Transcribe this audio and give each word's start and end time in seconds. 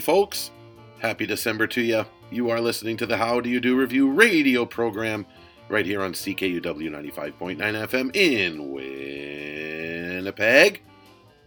Folks. 0.00 0.50
Happy 0.98 1.26
December 1.26 1.66
to 1.68 1.80
you. 1.80 2.04
You 2.30 2.50
are 2.50 2.60
listening 2.60 2.96
to 2.98 3.06
the 3.06 3.16
How 3.16 3.40
Do 3.40 3.48
You 3.48 3.60
Do 3.60 3.76
Revue 3.76 4.10
radio 4.10 4.66
program 4.66 5.26
right 5.68 5.86
here 5.86 6.02
on 6.02 6.12
CKUW 6.12 6.62
95.9 6.62 7.56
FM 7.58 8.16
in 8.16 8.72
Winnipeg, 10.12 10.82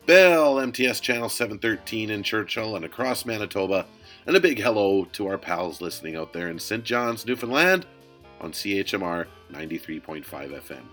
Bell 0.06 0.60
MTS 0.60 1.00
Channel 1.02 1.30
713 1.30 2.10
in 2.10 2.24
Churchill 2.24 2.76
and 2.76 2.86
across 2.86 3.26
Manitoba, 3.26 3.86
and 4.26 4.36
a 4.36 4.40
big 4.40 4.60
hello 4.60 5.06
to 5.12 5.28
our 5.28 5.38
pals 5.38 5.82
listening 5.82 6.16
out 6.16 6.32
there 6.34 6.50
in 6.50 6.58
St. 6.58 6.84
John's, 6.84 7.26
Newfoundland 7.26 7.86
on 8.40 8.52
CHMR 8.52 9.28
93.5 9.52 10.24
FM. 10.24 10.84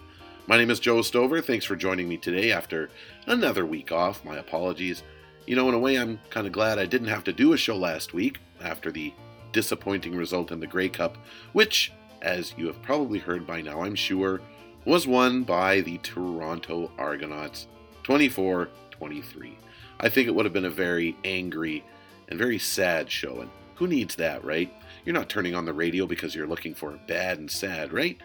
My 0.46 0.56
name 0.56 0.70
is 0.70 0.80
Joe 0.80 1.02
Stover. 1.02 1.40
Thanks 1.40 1.64
for 1.64 1.76
joining 1.76 2.08
me 2.08 2.16
today 2.16 2.50
after 2.50 2.90
another 3.26 3.64
week 3.64 3.92
off. 3.92 4.24
My 4.24 4.38
apologies. 4.38 5.02
You 5.46 5.56
know, 5.56 5.68
in 5.68 5.74
a 5.74 5.78
way, 5.78 5.96
I'm 5.96 6.20
kind 6.30 6.46
of 6.46 6.52
glad 6.52 6.78
I 6.78 6.86
didn't 6.86 7.08
have 7.08 7.24
to 7.24 7.32
do 7.32 7.52
a 7.52 7.56
show 7.56 7.76
last 7.76 8.12
week 8.14 8.38
after 8.62 8.92
the 8.92 9.12
disappointing 9.52 10.14
result 10.14 10.52
in 10.52 10.60
the 10.60 10.66
Grey 10.66 10.88
Cup, 10.88 11.16
which, 11.52 11.92
as 12.22 12.54
you 12.56 12.66
have 12.66 12.80
probably 12.82 13.18
heard 13.18 13.46
by 13.46 13.60
now, 13.60 13.82
I'm 13.82 13.94
sure, 13.94 14.40
was 14.84 15.06
won 15.06 15.42
by 15.42 15.80
the 15.80 15.98
Toronto 15.98 16.90
Argonauts 16.98 17.66
24 18.02 18.68
23. 18.90 19.58
I 19.98 20.08
think 20.08 20.28
it 20.28 20.34
would 20.34 20.44
have 20.44 20.52
been 20.52 20.64
a 20.64 20.70
very 20.70 21.16
angry 21.24 21.84
and 22.28 22.38
very 22.38 22.58
sad 22.58 23.10
show, 23.10 23.40
and 23.40 23.50
who 23.74 23.86
needs 23.86 24.14
that, 24.16 24.44
right? 24.44 24.72
You're 25.04 25.14
not 25.14 25.28
turning 25.28 25.54
on 25.54 25.64
the 25.64 25.72
radio 25.72 26.06
because 26.06 26.34
you're 26.34 26.46
looking 26.46 26.74
for 26.74 26.98
bad 27.06 27.38
and 27.38 27.50
sad, 27.50 27.92
right? 27.92 28.18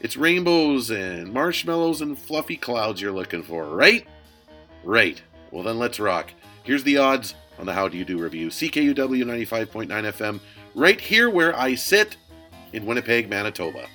It's 0.00 0.16
rainbows 0.16 0.90
and 0.90 1.32
marshmallows 1.32 2.00
and 2.00 2.18
fluffy 2.18 2.56
clouds 2.56 3.00
you're 3.00 3.12
looking 3.12 3.42
for, 3.42 3.64
right? 3.64 4.06
Right. 4.84 5.22
Well, 5.50 5.62
then 5.62 5.78
let's 5.78 6.00
rock. 6.00 6.32
Here's 6.64 6.84
the 6.84 6.98
odds 6.98 7.34
on 7.58 7.66
the 7.66 7.72
How 7.72 7.88
Do 7.88 7.98
You 7.98 8.04
Do 8.04 8.18
revue 8.18 8.48
CKUW 8.48 8.94
95.9 8.94 9.88
FM, 9.88 10.40
right 10.74 11.00
here 11.00 11.28
where 11.28 11.58
I 11.58 11.74
sit 11.74 12.16
in 12.72 12.86
Winnipeg, 12.86 13.28
Manitoba. 13.28 13.88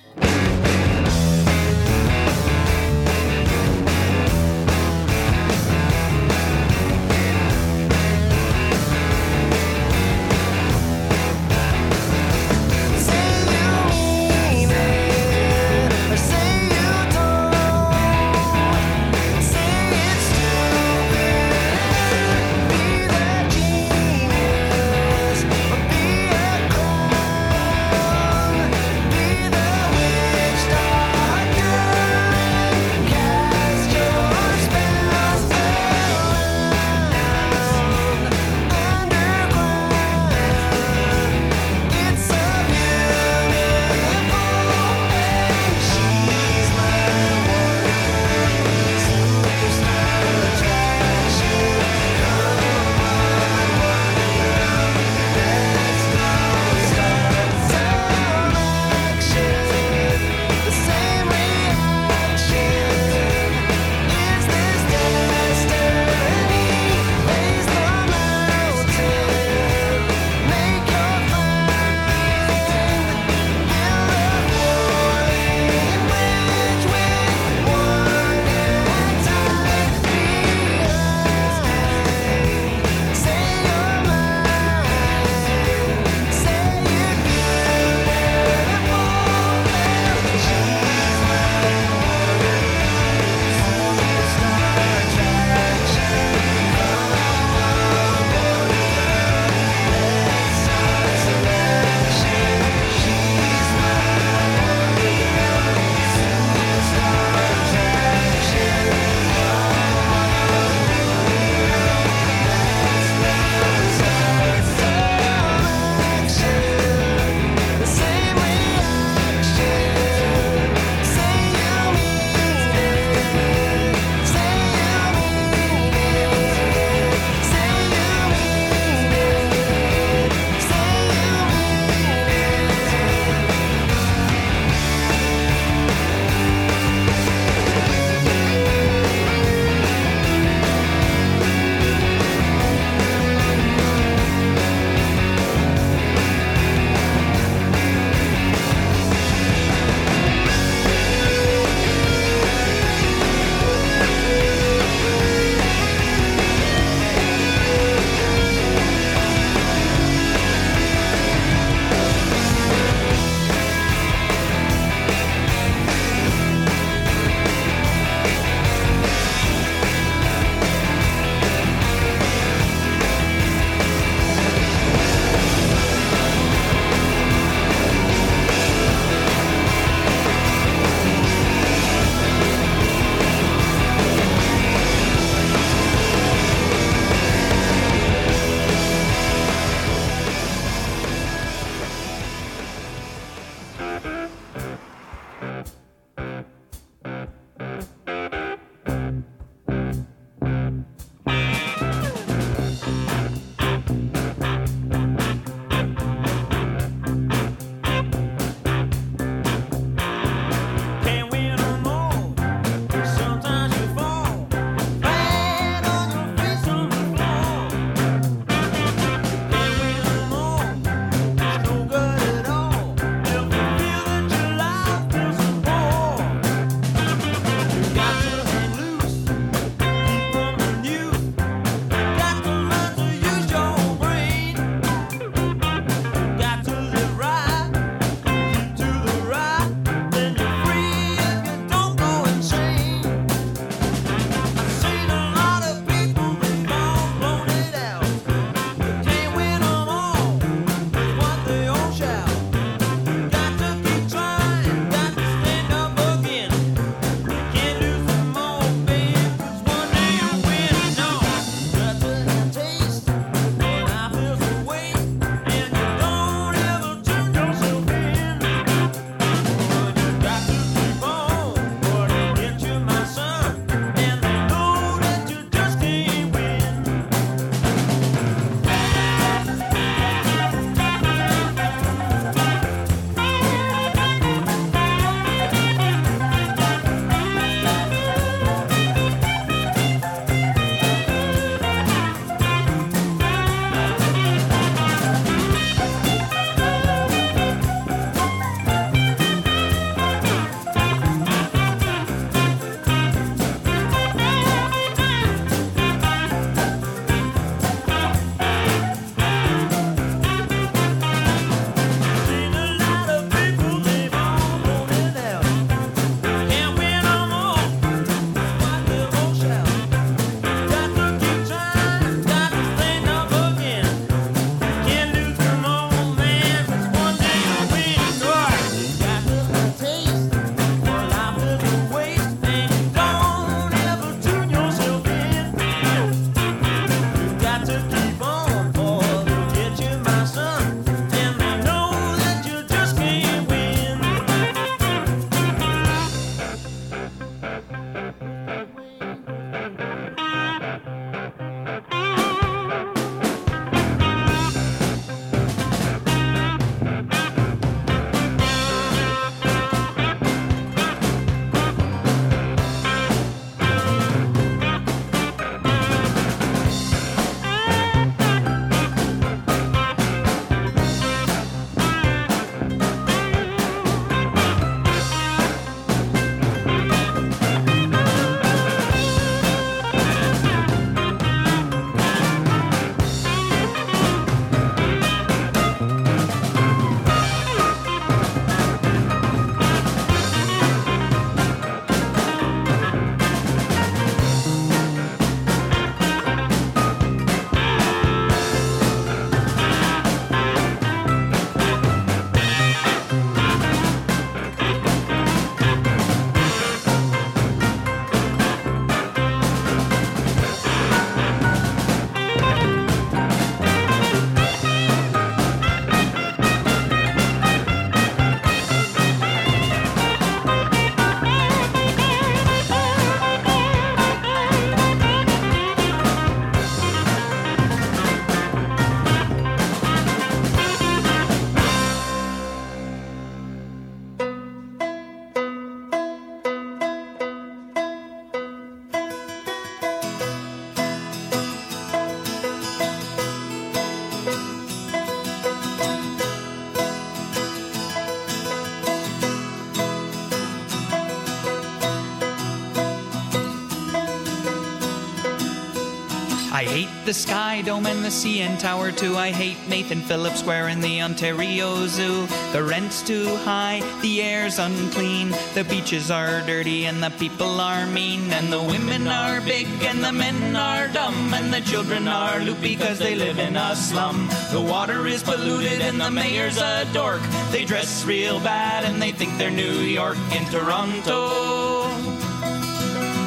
Hate 456.88 457.04
the 457.04 457.14
Sky 457.14 457.62
Dome 457.62 457.86
and 457.86 458.04
the 458.04 458.08
CN 458.08 458.58
Tower 458.58 458.92
too. 458.92 459.16
I 459.16 459.30
hate 459.30 459.56
Nathan 459.68 460.00
Phillips 460.00 460.40
Square 460.40 460.68
and 460.68 460.82
the 460.82 461.02
Ontario 461.02 461.86
Zoo. 461.86 462.26
The 462.52 462.62
rent's 462.62 463.02
too 463.02 463.36
high, 463.36 463.82
the 464.02 464.22
air's 464.22 464.58
unclean, 464.58 465.30
the 465.54 465.66
beaches 465.68 466.10
are 466.10 466.40
dirty 466.42 466.86
and 466.86 467.02
the 467.02 467.10
people 467.10 467.60
are 467.60 467.86
mean, 467.86 468.30
and 468.32 468.52
the 468.52 468.62
women 468.62 469.08
are 469.08 469.40
big 469.40 469.66
and 469.82 470.02
the 470.02 470.12
men 470.12 470.56
are 470.56 470.88
dumb, 470.88 471.34
and 471.34 471.52
the 471.52 471.60
children 471.60 472.08
are 472.08 472.40
loopy 472.40 472.76
because 472.76 472.98
they 472.98 473.14
live 473.14 473.38
in 473.38 473.56
a 473.56 473.76
slum. 473.76 474.28
The 474.52 474.60
water 474.60 475.06
is 475.06 475.22
polluted 475.22 475.80
and 475.80 476.00
the 476.00 476.10
mayor's 476.10 476.58
a 476.58 476.86
dork. 476.92 477.22
They 477.50 477.64
dress 477.64 478.04
real 478.04 478.40
bad 478.40 478.84
and 478.84 479.00
they 479.00 479.12
think 479.12 479.36
they're 479.38 479.50
New 479.50 479.80
York 479.80 480.18
in 480.32 480.44
Toronto. 480.46 481.84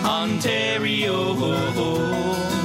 Ontario. 0.04 2.61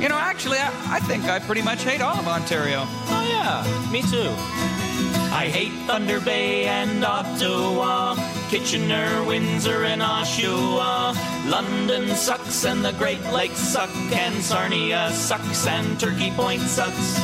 You 0.00 0.08
know, 0.08 0.16
actually, 0.18 0.56
I, 0.56 0.72
I 0.96 0.98
think 1.00 1.24
I 1.24 1.38
pretty 1.38 1.60
much 1.60 1.84
hate 1.84 2.00
all 2.00 2.16
of 2.16 2.26
Ontario. 2.26 2.84
Oh, 2.86 3.26
yeah, 3.28 3.90
me 3.92 4.00
too. 4.00 4.30
I 5.30 5.46
hate 5.46 5.72
Thunder 5.86 6.20
Bay 6.20 6.64
and 6.64 7.04
Ottawa, 7.04 8.14
Kitchener, 8.50 9.22
Windsor, 9.26 9.84
and 9.84 10.02
Oshawa. 10.02 11.14
London 11.48 12.08
sucks 12.16 12.64
and 12.64 12.84
the 12.84 12.90
Great 12.94 13.22
Lakes 13.32 13.60
suck, 13.60 13.90
and 14.12 14.34
Sarnia 14.42 15.12
sucks 15.12 15.68
and 15.68 16.00
Turkey 16.00 16.32
Point 16.32 16.60
sucks. 16.62 17.20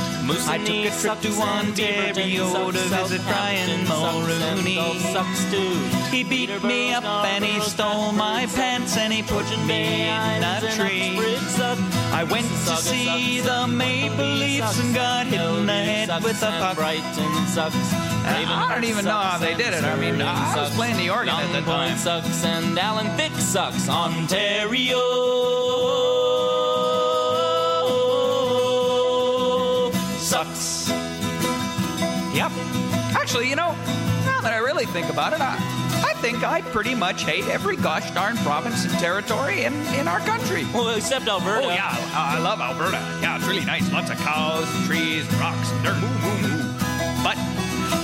I 0.47 0.59
took 0.59 0.87
a 0.87 0.91
trip 1.01 1.21
to 1.23 1.33
Ontario 1.43 2.71
to 2.71 2.79
visit 2.79 3.23
Brian 3.27 3.87
Mulroney. 3.87 5.01
Sucks 5.13 5.51
too. 5.51 5.75
He 6.15 6.23
beat 6.23 6.63
me 6.63 6.95
up 6.95 7.05
and 7.05 7.45
he 7.45 7.61
stole 7.61 8.13
my 8.13 8.47
pants 8.55 8.97
and 8.97 9.13
he 9.13 9.25
put 9.25 9.47
me 9.67 10.07
in 10.07 10.45
a 10.45 10.61
tree. 10.77 11.19
I 12.13 12.23
went 12.23 12.47
to 12.47 12.77
see 12.77 13.41
the 13.41 13.67
Maple 13.67 14.25
Leafs 14.25 14.79
and 14.79 14.95
got 14.95 15.27
hit 15.27 15.41
in 15.41 15.67
the 15.67 15.73
head 15.73 16.23
with 16.23 16.41
a 16.43 16.51
puck. 16.61 16.77
Brighton 16.77 17.47
sucks. 17.49 18.06
I 18.27 18.69
don't 18.75 18.85
even 18.85 19.05
know 19.05 19.19
how 19.19 19.39
they 19.39 19.55
did 19.55 19.73
it. 19.73 19.85
I 19.85 19.97
mean, 19.97 20.21
I 20.21 20.57
was 20.57 20.75
playing 20.75 20.97
the 20.97 21.11
organ 21.11 21.35
at 21.35 21.53
the 21.53 21.61
time. 21.63 21.97
sucks 21.97 22.45
and 22.45 22.79
Alan 22.79 23.09
Thicke 23.17 23.39
sucks. 23.39 23.89
Ontario 23.89 25.01
sucks. 30.19 30.89
Yep. 32.35 32.51
Actually, 33.15 33.49
you 33.49 33.57
know, 33.57 33.73
now 34.25 34.41
that 34.41 34.53
I 34.53 34.59
really 34.59 34.87
think 34.87 35.09
about 35.09 35.33
it, 35.33 35.41
I, 35.41 35.57
I 36.05 36.13
think 36.21 36.43
I 36.45 36.61
pretty 36.63 36.95
much 36.95 37.23
hate 37.23 37.47
every 37.47 37.77
gosh 37.77 38.11
darn 38.11 38.37
province 38.39 38.85
and 38.85 38.93
territory 38.99 39.65
in, 39.65 39.73
in 39.95 40.09
our 40.09 40.21
country. 40.21 40.65
Well, 40.75 40.95
except 40.95 41.29
Alberta. 41.29 41.67
Oh 41.67 41.71
yeah, 41.71 41.97
I 42.13 42.39
love 42.41 42.61
Alberta. 42.61 42.99
Yeah, 43.23 43.37
it's 43.37 43.47
really 43.47 43.65
nice. 43.65 43.91
Lots 43.93 44.11
of 44.11 44.19
cows, 44.19 44.69
trees, 44.87 45.25
rocks, 45.35 45.71
and 45.71 45.85
dirt. 45.85 46.01
But 46.43 46.66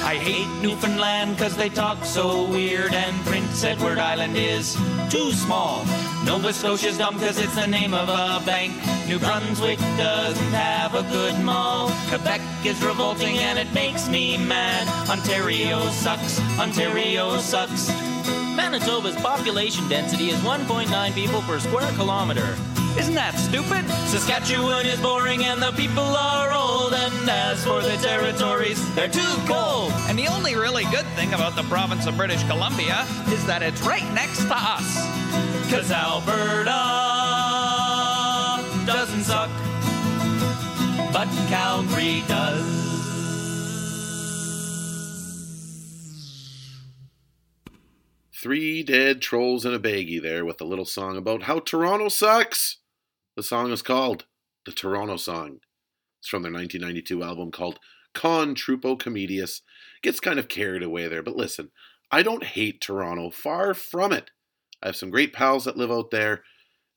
I 0.04 0.16
hate 0.16 0.48
Newfoundland 0.60 1.36
because 1.36 1.56
they 1.56 1.68
talk 1.68 2.04
so 2.04 2.48
weird, 2.48 2.92
and 2.92 3.24
Prince 3.24 3.62
Edward 3.62 3.98
Island 3.98 4.36
is 4.36 4.74
too 5.08 5.32
small. 5.32 5.84
Nova 6.24 6.52
Scotia's 6.52 6.98
dumb 6.98 7.14
because 7.14 7.38
it's 7.38 7.54
the 7.54 7.66
name 7.66 7.94
of 7.94 8.08
a 8.08 8.44
bank. 8.44 8.72
New 9.06 9.18
Brunswick 9.18 9.78
doesn't 9.96 10.52
have 10.52 10.94
a 10.94 11.02
good 11.10 11.38
mall. 11.44 11.90
Quebec 12.08 12.40
is 12.64 12.82
revolting 12.82 13.38
and 13.38 13.58
it 13.58 13.72
makes 13.72 14.08
me 14.08 14.36
mad. 14.36 14.88
Ontario 15.08 15.88
sucks. 15.90 16.40
Ontario 16.58 17.38
sucks. 17.38 17.88
Manitoba's 18.56 19.16
population 19.16 19.88
density 19.88 20.30
is 20.30 20.38
1.9 20.40 21.14
people 21.14 21.42
per 21.42 21.58
square 21.58 21.90
kilometer. 21.92 22.56
Isn't 22.98 23.14
that 23.14 23.34
stupid? 23.36 23.88
Saskatchewan 24.08 24.84
is 24.86 25.00
boring 25.00 25.44
and 25.44 25.60
the 25.62 25.72
people 25.72 26.02
are 26.02 26.52
old. 26.52 26.92
And 26.92 27.28
as 27.28 27.64
for 27.64 27.80
the 27.80 27.96
territories, 27.96 28.78
they're 28.94 29.08
too 29.08 29.34
cold. 29.46 29.92
And 30.08 30.18
the 30.18 30.28
only 30.28 30.54
really 30.56 30.84
good 30.84 31.06
thing 31.16 31.32
about 31.32 31.56
the 31.56 31.62
province 31.64 32.06
of 32.06 32.16
British 32.16 32.42
Columbia 32.44 33.06
is 33.28 33.44
that 33.46 33.62
it's 33.62 33.80
right 33.82 34.04
next 34.12 34.44
to 34.44 34.54
us. 34.54 34.96
Cause 35.70 35.90
Alberta 35.90 36.68
doesn't 38.84 39.24
suck, 39.24 39.50
but 41.12 41.28
Calgary 41.48 42.22
does. 42.28 42.82
Three 48.34 48.82
dead 48.82 49.22
trolls 49.22 49.64
in 49.64 49.72
a 49.72 49.78
baggie 49.78 50.20
there 50.20 50.44
with 50.44 50.60
a 50.60 50.64
little 50.64 50.84
song 50.84 51.16
about 51.16 51.44
how 51.44 51.60
Toronto 51.60 52.08
sucks. 52.08 52.81
The 53.34 53.42
song 53.42 53.72
is 53.72 53.80
called 53.80 54.26
The 54.66 54.72
Toronto 54.72 55.16
Song. 55.16 55.60
It's 56.20 56.28
from 56.28 56.42
their 56.42 56.52
1992 56.52 57.22
album 57.22 57.50
called 57.50 57.78
Con 58.12 58.54
Trupo 58.54 58.98
Comedius. 58.98 59.62
Gets 60.02 60.20
kind 60.20 60.38
of 60.38 60.48
carried 60.48 60.82
away 60.82 61.08
there, 61.08 61.22
but 61.22 61.34
listen, 61.34 61.70
I 62.10 62.22
don't 62.22 62.44
hate 62.44 62.82
Toronto, 62.82 63.30
far 63.30 63.72
from 63.72 64.12
it. 64.12 64.30
I 64.82 64.88
have 64.88 64.96
some 64.96 65.08
great 65.08 65.32
pals 65.32 65.64
that 65.64 65.78
live 65.78 65.90
out 65.90 66.10
there, 66.10 66.42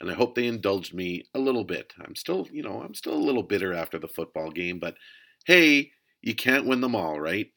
and 0.01 0.11
I 0.11 0.13
hope 0.13 0.35
they 0.35 0.45
indulged 0.45 0.93
me 0.93 1.23
a 1.33 1.39
little 1.39 1.63
bit. 1.63 1.93
I'm 2.05 2.17
still, 2.17 2.49
you 2.51 2.63
know, 2.63 2.81
I'm 2.81 2.95
still 2.95 3.13
a 3.13 3.15
little 3.15 3.43
bitter 3.43 3.73
after 3.73 3.97
the 3.97 4.09
football 4.09 4.51
game, 4.51 4.77
but 4.77 4.97
hey, 5.45 5.91
you 6.21 6.35
can't 6.35 6.65
win 6.65 6.81
them 6.81 6.95
all, 6.95 7.17
right? 7.17 7.47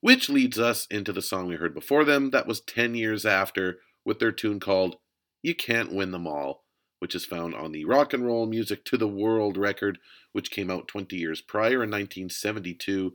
Which 0.00 0.30
leads 0.30 0.58
us 0.58 0.86
into 0.90 1.12
the 1.12 1.20
song 1.20 1.46
we 1.46 1.56
heard 1.56 1.74
before 1.74 2.06
them 2.06 2.30
that 2.30 2.46
was 2.46 2.62
10 2.62 2.94
years 2.94 3.26
after 3.26 3.80
with 4.02 4.18
their 4.18 4.32
tune 4.32 4.60
called 4.60 4.96
You 5.42 5.54
Can't 5.54 5.92
Win 5.92 6.10
Them 6.10 6.26
All, 6.26 6.63
which 7.04 7.14
is 7.14 7.26
found 7.26 7.54
on 7.54 7.70
the 7.70 7.84
Rock 7.84 8.14
and 8.14 8.24
Roll 8.24 8.46
Music 8.46 8.82
to 8.86 8.96
the 8.96 9.06
World 9.06 9.58
record, 9.58 9.98
which 10.32 10.50
came 10.50 10.70
out 10.70 10.88
20 10.88 11.14
years 11.14 11.42
prior 11.42 11.84
in 11.84 11.90
1972. 11.90 13.12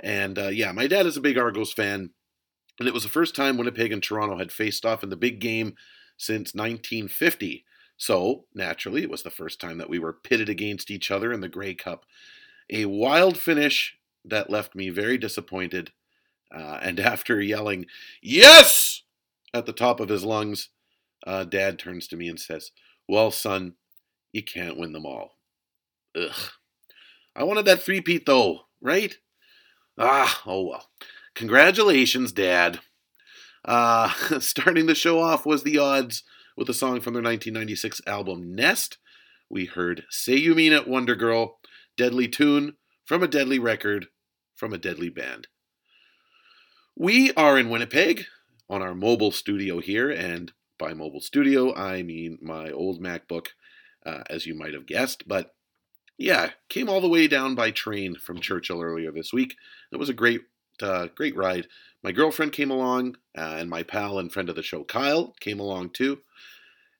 And 0.00 0.36
uh, 0.36 0.48
yeah, 0.48 0.72
my 0.72 0.88
dad 0.88 1.06
is 1.06 1.16
a 1.16 1.20
big 1.20 1.38
Argos 1.38 1.72
fan, 1.72 2.10
and 2.80 2.88
it 2.88 2.92
was 2.92 3.04
the 3.04 3.08
first 3.08 3.36
time 3.36 3.56
Winnipeg 3.56 3.92
and 3.92 4.02
Toronto 4.02 4.38
had 4.38 4.50
faced 4.50 4.84
off 4.84 5.04
in 5.04 5.10
the 5.10 5.16
big 5.16 5.38
game 5.38 5.76
since 6.16 6.56
1950. 6.56 7.64
So, 7.96 8.46
naturally, 8.52 9.04
it 9.04 9.10
was 9.10 9.22
the 9.22 9.30
first 9.30 9.60
time 9.60 9.78
that 9.78 9.88
we 9.88 10.00
were 10.00 10.12
pitted 10.12 10.48
against 10.48 10.90
each 10.90 11.12
other 11.12 11.32
in 11.32 11.40
the 11.40 11.48
Grey 11.48 11.74
Cup. 11.74 12.06
A 12.68 12.86
wild 12.86 13.38
finish 13.38 13.96
that 14.24 14.50
left 14.50 14.74
me 14.74 14.90
very 14.90 15.18
disappointed. 15.18 15.92
Uh, 16.52 16.80
and 16.82 16.98
after 16.98 17.40
yelling, 17.40 17.86
Yes! 18.20 19.02
at 19.54 19.66
the 19.66 19.72
top 19.72 20.00
of 20.00 20.08
his 20.08 20.24
lungs, 20.24 20.70
uh, 21.24 21.44
Dad 21.44 21.78
turns 21.78 22.08
to 22.08 22.16
me 22.16 22.26
and 22.26 22.40
says, 22.40 22.72
Well, 23.10 23.32
son, 23.32 23.74
you 24.32 24.44
can't 24.44 24.78
win 24.78 24.92
them 24.92 25.04
all. 25.04 25.32
Ugh. 26.14 26.50
I 27.34 27.42
wanted 27.42 27.64
that 27.64 27.82
three-peat, 27.82 28.24
though, 28.24 28.60
right? 28.80 29.16
Ah, 29.98 30.40
oh 30.46 30.68
well. 30.68 30.86
Congratulations, 31.34 32.30
Dad. 32.30 32.78
Uh, 33.64 34.10
starting 34.38 34.86
the 34.86 34.94
show 34.94 35.18
off 35.18 35.44
was 35.44 35.64
the 35.64 35.76
odds 35.76 36.22
with 36.56 36.68
a 36.68 36.72
song 36.72 37.00
from 37.00 37.14
their 37.14 37.22
1996 37.22 38.00
album 38.06 38.54
Nest. 38.54 38.98
We 39.48 39.64
heard 39.64 40.04
Say 40.08 40.36
You 40.36 40.54
Mean 40.54 40.72
It, 40.72 40.86
Wonder 40.86 41.16
Girl, 41.16 41.58
Deadly 41.96 42.28
Tune 42.28 42.76
from 43.04 43.24
a 43.24 43.28
deadly 43.28 43.58
record 43.58 44.06
from 44.54 44.72
a 44.72 44.78
deadly 44.78 45.08
band. 45.08 45.48
We 46.96 47.32
are 47.32 47.58
in 47.58 47.70
Winnipeg 47.70 48.26
on 48.68 48.82
our 48.82 48.94
mobile 48.94 49.32
studio 49.32 49.80
here, 49.80 50.12
and 50.12 50.52
by 50.80 50.94
mobile 50.94 51.20
studio, 51.20 51.72
I 51.74 52.02
mean 52.02 52.38
my 52.42 52.70
old 52.70 53.00
MacBook, 53.00 53.48
uh, 54.04 54.24
as 54.28 54.46
you 54.46 54.54
might 54.54 54.74
have 54.74 54.86
guessed. 54.86 55.28
But 55.28 55.54
yeah, 56.18 56.50
came 56.68 56.88
all 56.88 57.00
the 57.00 57.08
way 57.08 57.28
down 57.28 57.54
by 57.54 57.70
train 57.70 58.16
from 58.16 58.40
Churchill 58.40 58.82
earlier 58.82 59.12
this 59.12 59.32
week. 59.32 59.56
It 59.92 59.98
was 59.98 60.08
a 60.08 60.14
great, 60.14 60.40
uh, 60.82 61.08
great 61.14 61.36
ride. 61.36 61.68
My 62.02 62.12
girlfriend 62.12 62.52
came 62.52 62.70
along, 62.70 63.16
uh, 63.36 63.56
and 63.58 63.70
my 63.70 63.82
pal 63.82 64.18
and 64.18 64.32
friend 64.32 64.48
of 64.48 64.56
the 64.56 64.62
show, 64.62 64.82
Kyle, 64.82 65.34
came 65.40 65.60
along 65.60 65.90
too. 65.90 66.18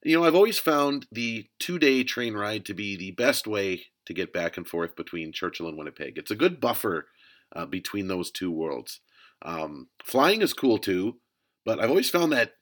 You 0.04 0.16
know, 0.16 0.24
I've 0.24 0.34
always 0.34 0.58
found 0.58 1.06
the 1.10 1.46
two 1.58 1.78
day 1.78 2.04
train 2.04 2.34
ride 2.34 2.64
to 2.66 2.74
be 2.74 2.96
the 2.96 3.10
best 3.12 3.46
way 3.46 3.86
to 4.06 4.14
get 4.14 4.32
back 4.32 4.56
and 4.56 4.66
forth 4.66 4.96
between 4.96 5.32
Churchill 5.32 5.68
and 5.68 5.76
Winnipeg. 5.76 6.16
It's 6.16 6.30
a 6.30 6.36
good 6.36 6.60
buffer 6.60 7.06
uh, 7.54 7.66
between 7.66 8.08
those 8.08 8.30
two 8.30 8.50
worlds. 8.50 9.00
Um, 9.42 9.88
flying 10.04 10.42
is 10.42 10.52
cool 10.52 10.78
too, 10.78 11.16
but 11.64 11.80
I've 11.80 11.90
always 11.90 12.10
found 12.10 12.32
that 12.32 12.52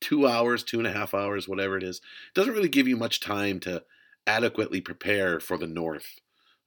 two 0.00 0.26
hours, 0.26 0.62
two 0.62 0.78
and 0.78 0.86
a 0.86 0.92
half 0.92 1.14
hours, 1.14 1.48
whatever 1.48 1.76
it 1.76 1.82
is, 1.82 2.00
doesn't 2.34 2.52
really 2.52 2.68
give 2.68 2.88
you 2.88 2.96
much 2.96 3.20
time 3.20 3.60
to 3.60 3.82
adequately 4.26 4.80
prepare 4.80 5.40
for 5.40 5.56
the 5.56 5.66
north 5.66 6.18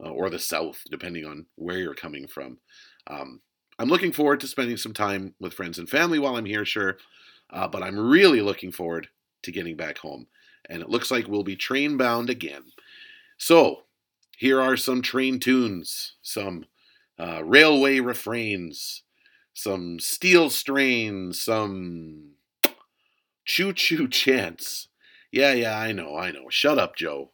uh, 0.03 0.09
or 0.09 0.29
the 0.29 0.39
south, 0.39 0.81
depending 0.89 1.25
on 1.25 1.45
where 1.55 1.77
you're 1.77 1.93
coming 1.93 2.27
from. 2.27 2.57
Um, 3.07 3.41
I'm 3.77 3.89
looking 3.89 4.11
forward 4.11 4.39
to 4.41 4.47
spending 4.47 4.77
some 4.77 4.93
time 4.93 5.33
with 5.39 5.53
friends 5.53 5.79
and 5.79 5.89
family 5.89 6.19
while 6.19 6.35
I'm 6.35 6.45
here, 6.45 6.65
sure, 6.65 6.97
uh, 7.51 7.67
but 7.67 7.83
I'm 7.83 7.97
really 7.97 8.41
looking 8.41 8.71
forward 8.71 9.07
to 9.43 9.51
getting 9.51 9.77
back 9.77 9.97
home. 9.97 10.27
And 10.69 10.81
it 10.81 10.89
looks 10.89 11.11
like 11.11 11.27
we'll 11.27 11.43
be 11.43 11.55
train 11.55 11.97
bound 11.97 12.29
again. 12.29 12.63
So, 13.37 13.83
here 14.37 14.61
are 14.61 14.77
some 14.77 15.01
train 15.01 15.39
tunes, 15.39 16.15
some 16.21 16.65
uh, 17.17 17.43
railway 17.43 17.99
refrains, 17.99 19.03
some 19.53 19.99
steel 19.99 20.49
strains, 20.49 21.41
some 21.41 22.31
choo 23.49 23.73
choo 23.73 24.07
chants. 24.19 24.89
Yeah, 25.31 25.53
yeah, 25.53 25.77
I 25.77 25.91
know, 25.91 26.15
I 26.15 26.31
know. 26.31 26.45
Shut 26.49 26.77
up, 26.77 26.95
Joe. 26.95 27.31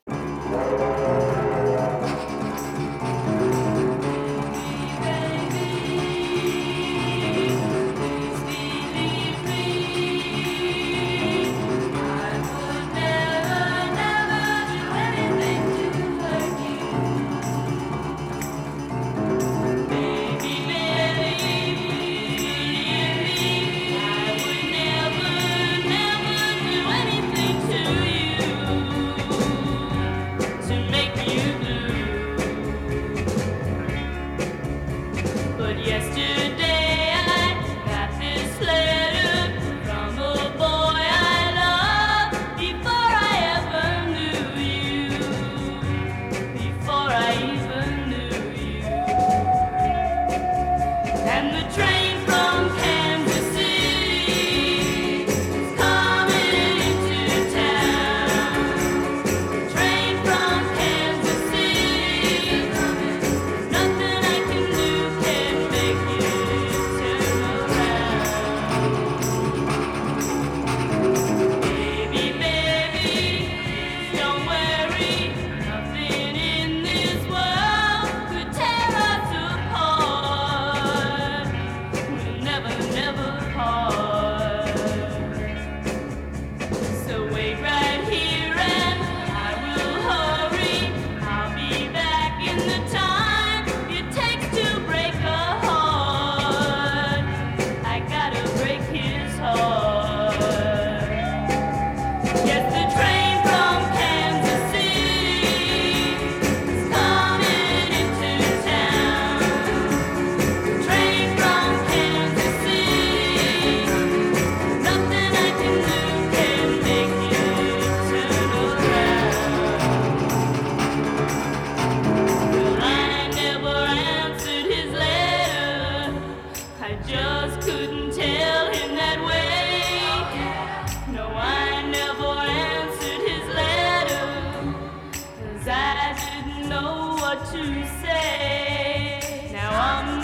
know 136.69 137.15
what 137.19 137.45
to 137.51 137.85
say. 138.01 139.19
Now 139.51 139.69
I'm 139.71 140.14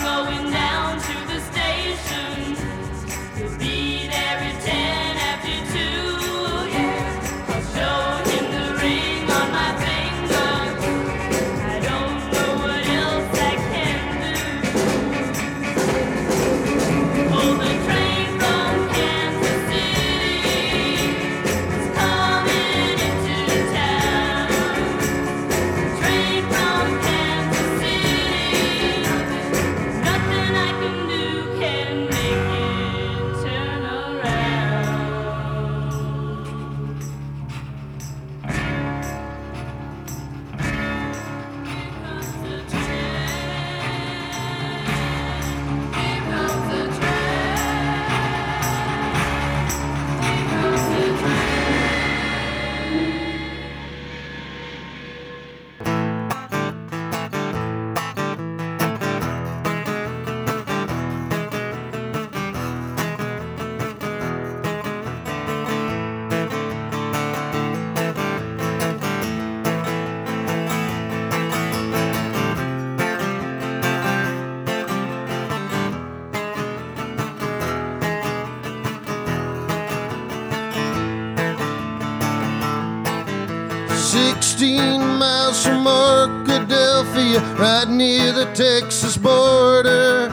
right 87.62 87.88
near 87.88 88.32
the 88.32 88.46
Texas 88.54 89.18
border. 89.18 90.30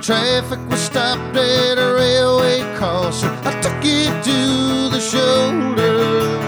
Traffic 0.00 0.58
was 0.70 0.80
stopped 0.80 1.36
at 1.36 1.78
a 1.78 1.94
railway 1.94 2.60
crossing. 2.76 3.30
I 3.44 3.60
took 3.60 3.82
it 3.84 4.12
to 4.24 4.88
the 4.94 5.00
shoulder. 5.00 6.38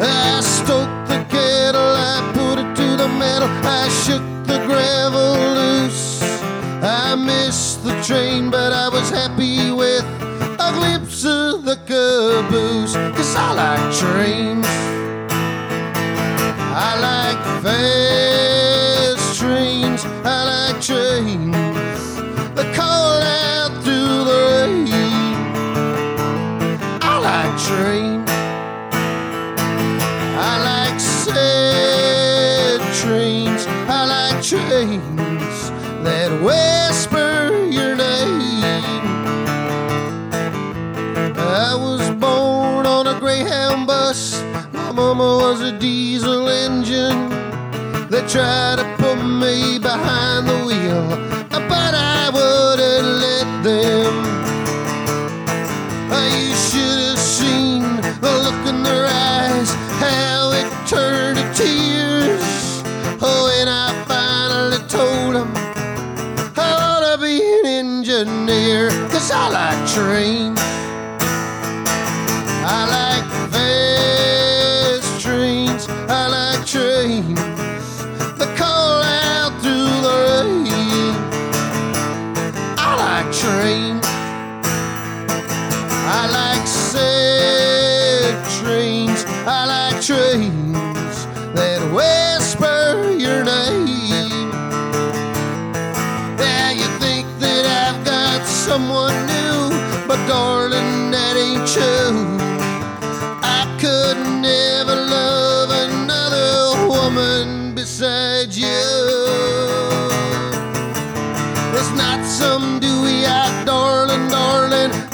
I 0.00 0.40
stoked 0.40 1.08
the 1.08 1.24
kettle, 1.28 1.92
I 2.12 2.16
put 2.32 2.58
it 2.62 2.74
to 2.76 2.96
the 3.02 3.08
metal, 3.08 3.48
I 3.66 3.88
shook 4.04 4.22
the 4.46 4.58
gravel 4.66 5.34
loose. 5.58 6.22
I 6.82 7.16
missed 7.16 7.82
the 7.84 8.00
train, 8.02 8.50
but 8.50 8.72
I 8.72 8.88
was 8.88 9.10
happy 9.10 9.70
with 9.70 10.04
a 10.66 10.70
glimpse 10.78 11.24
of 11.24 11.64
the 11.64 11.76
caboose. 11.88 12.94
Cause 13.16 13.34
I 13.36 13.52
like 13.52 13.94
trains. 13.98 14.59
Fast 17.62 19.38
trains. 19.38 20.04
I 20.24 20.36
like 20.50 20.80
trains 20.82 21.52
that 22.56 22.74
call 22.74 23.20
out 23.22 23.72
through 23.84 24.24
the 24.30 24.40
rain. 24.52 25.34
I 27.02 27.14
like 27.28 27.54
trains. 27.68 28.30
I 30.48 30.52
like 30.70 30.98
sad 31.00 32.80
trains. 33.02 33.66
I 33.88 34.00
like 34.14 34.42
trains 34.42 35.70
that 36.04 36.30
whisper 36.46 37.66
your 37.70 37.94
name. 37.94 39.04
I 41.36 41.74
was 41.74 42.08
born 42.10 42.86
on 42.86 43.06
a 43.06 43.18
Greyhound 43.20 43.86
bus. 43.86 44.42
My 44.72 44.92
mama 44.92 45.24
was 45.42 45.60
a. 45.60 45.70
They 45.80 45.99
Try 48.32 48.76
to 48.76 48.84
put 48.96 49.16
me 49.16 49.80
behind 49.80 50.46
the 50.46 50.64
wheel, 50.64 51.08
but 51.50 51.94
I 51.96 52.30
wouldn't 52.32 53.08
let 53.18 53.64
them. 53.64 54.14
You 56.38 56.54
should 56.54 57.00
have 57.08 57.18
seen 57.18 57.82
the 58.20 58.30
look 58.44 58.66
in 58.68 58.84
their 58.84 59.06
eyes, 59.06 59.72
how 59.98 60.52
it 60.52 60.68
turned 60.86 61.38
to 61.38 61.54
tears. 61.54 62.84
Oh, 63.20 63.50
when 63.50 63.66
I 63.66 63.90
finally 64.06 64.78
told 64.86 65.34
them 65.34 65.52
I 66.56 66.70
ought 66.78 67.16
to 67.16 67.20
be 67.20 67.42
an 67.42 67.66
engineer, 67.66 68.90
cause 69.10 69.32
all 69.32 69.56
I 69.56 69.74
dreamed. 69.92 70.59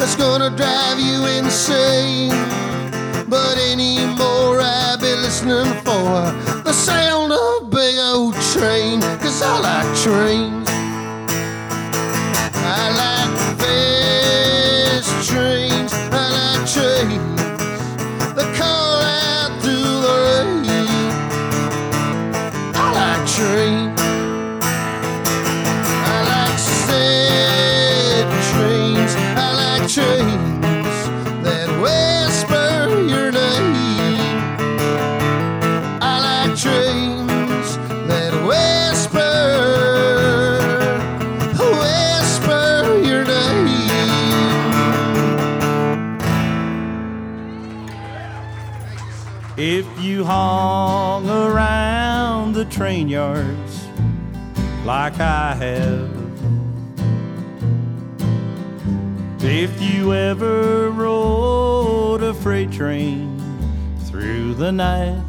That's 0.06 0.14
gonna 0.14 0.56
drive 0.56 1.00
you 1.00 1.26
insane. 1.26 2.30
But 3.28 3.58
anymore, 3.58 4.60
I 4.60 4.96
be 5.00 5.12
listening 5.16 5.66
for 5.82 6.30
the 6.62 6.72
sound 6.72 7.32
of 7.32 7.62
a 7.62 7.66
big 7.68 7.98
old 7.98 8.34
train, 8.52 9.00
cause 9.18 9.42
I 9.42 9.58
like 9.58 9.98
trains. 9.98 10.65
Train 52.76 53.08
yards 53.08 53.86
like 54.84 55.18
I 55.18 55.54
have, 55.54 56.10
if 59.42 59.80
you 59.80 60.12
ever 60.12 60.90
rode 60.90 62.22
a 62.22 62.34
freight 62.34 62.70
train 62.70 63.40
through 64.00 64.52
the 64.54 64.70
night, 64.70 65.22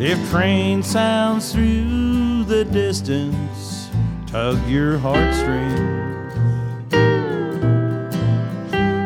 if 0.00 0.18
train 0.30 0.82
sounds 0.82 1.52
through 1.52 2.44
the 2.44 2.64
distance 2.64 3.90
tug 4.26 4.58
your 4.66 4.96
heartstrings. 4.96 5.92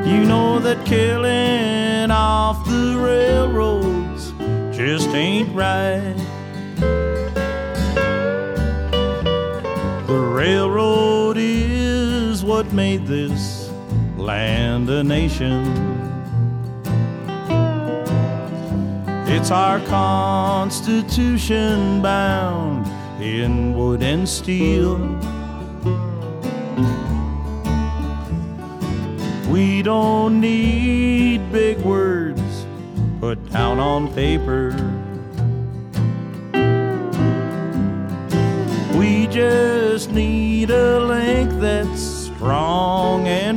You 0.07 0.24
know 0.24 0.61
that 0.61 0.87
killing 0.87 2.12
off 2.12 2.64
the 2.66 2.96
railroads 2.96 4.08
just 4.78 5.08
ain't 5.08 5.52
right. 5.56 6.14
The 10.06 10.30
railroad 10.32 11.36
is 11.36 12.44
what 12.44 12.72
made 12.72 13.04
this 13.04 13.68
land 14.16 14.88
a 14.88 15.02
nation. 15.02 15.66
It's 19.26 19.50
our 19.50 19.80
constitution 19.86 22.00
bound 22.00 22.86
in 23.20 23.76
wood 23.76 24.04
and 24.04 24.28
steel. 24.28 24.96
We 29.50 29.82
don't 29.82 30.40
need 30.40 31.50
big 31.50 31.78
words 31.78 32.47
put 33.20 33.50
down 33.50 33.78
on 33.81 34.12
paper. 34.14 34.70
We 38.96 39.26
just 39.28 40.11
need 40.12 40.70
a 40.70 41.00
link 41.00 41.50
that's 41.61 42.00
strong 42.00 43.26
and 43.26 43.47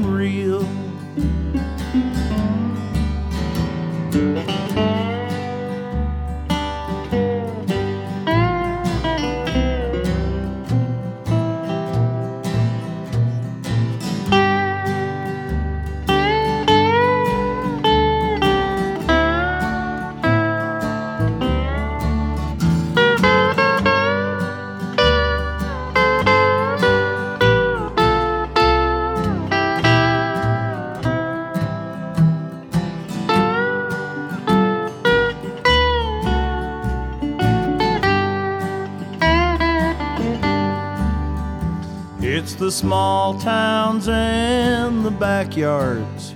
small 42.82 43.40
towns 43.40 44.10
and 44.10 45.06
the 45.06 45.12
backyards 45.12 46.34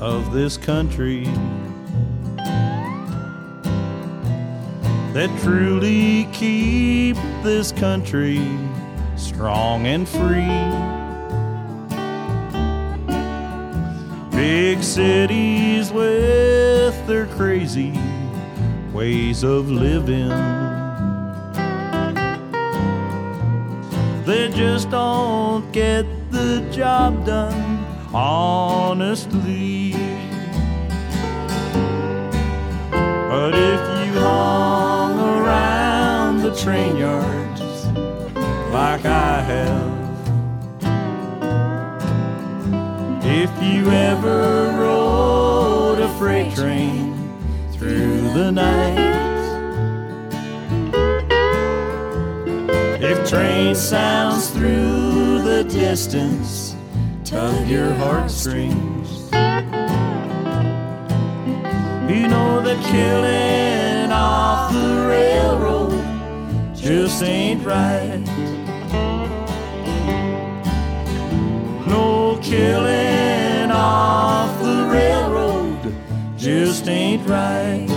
of 0.00 0.32
this 0.32 0.56
country 0.56 1.24
that 5.12 5.28
truly 5.42 6.26
keep 6.32 7.14
this 7.42 7.72
country 7.72 8.40
strong 9.16 9.86
and 9.86 10.08
free. 10.08 10.46
Big 14.30 14.82
cities 14.82 15.92
with 15.92 17.06
their 17.06 17.26
crazy 17.36 17.92
ways 18.94 19.42
of 19.42 19.70
living. 19.70 20.71
They 24.24 24.50
just 24.50 24.88
don't 24.90 25.72
get 25.72 26.06
the 26.30 26.64
job 26.70 27.26
done 27.26 27.84
honestly. 28.14 29.92
But 32.90 33.54
if 33.54 34.06
you 34.06 34.20
hung 34.20 35.18
around 35.18 36.42
the 36.42 36.54
train 36.54 36.96
yards 36.98 37.86
like 38.72 39.04
I 39.04 39.40
have, 39.40 39.92
if 43.24 43.50
you 43.62 43.90
ever 43.90 44.76
rode 44.78 46.00
a 46.00 46.08
freight 46.18 46.54
train 46.54 47.14
through 47.72 48.32
the 48.34 48.52
night, 48.52 49.11
train 53.32 53.74
sounds 53.74 54.50
through 54.50 55.40
the 55.40 55.64
distance, 55.64 56.76
tug 57.24 57.66
your 57.66 57.90
heartstrings. 57.94 59.30
You 62.12 62.28
know 62.28 62.60
that 62.60 62.78
killing 62.92 64.12
off 64.12 64.70
the 64.74 65.06
railroad 65.08 66.76
just 66.76 67.22
ain't 67.22 67.64
right. 67.64 68.22
No 71.86 72.38
killing 72.42 73.70
off 73.70 74.62
the 74.62 74.90
railroad 74.92 75.94
just 76.36 76.86
ain't 76.86 77.26
right. 77.26 77.91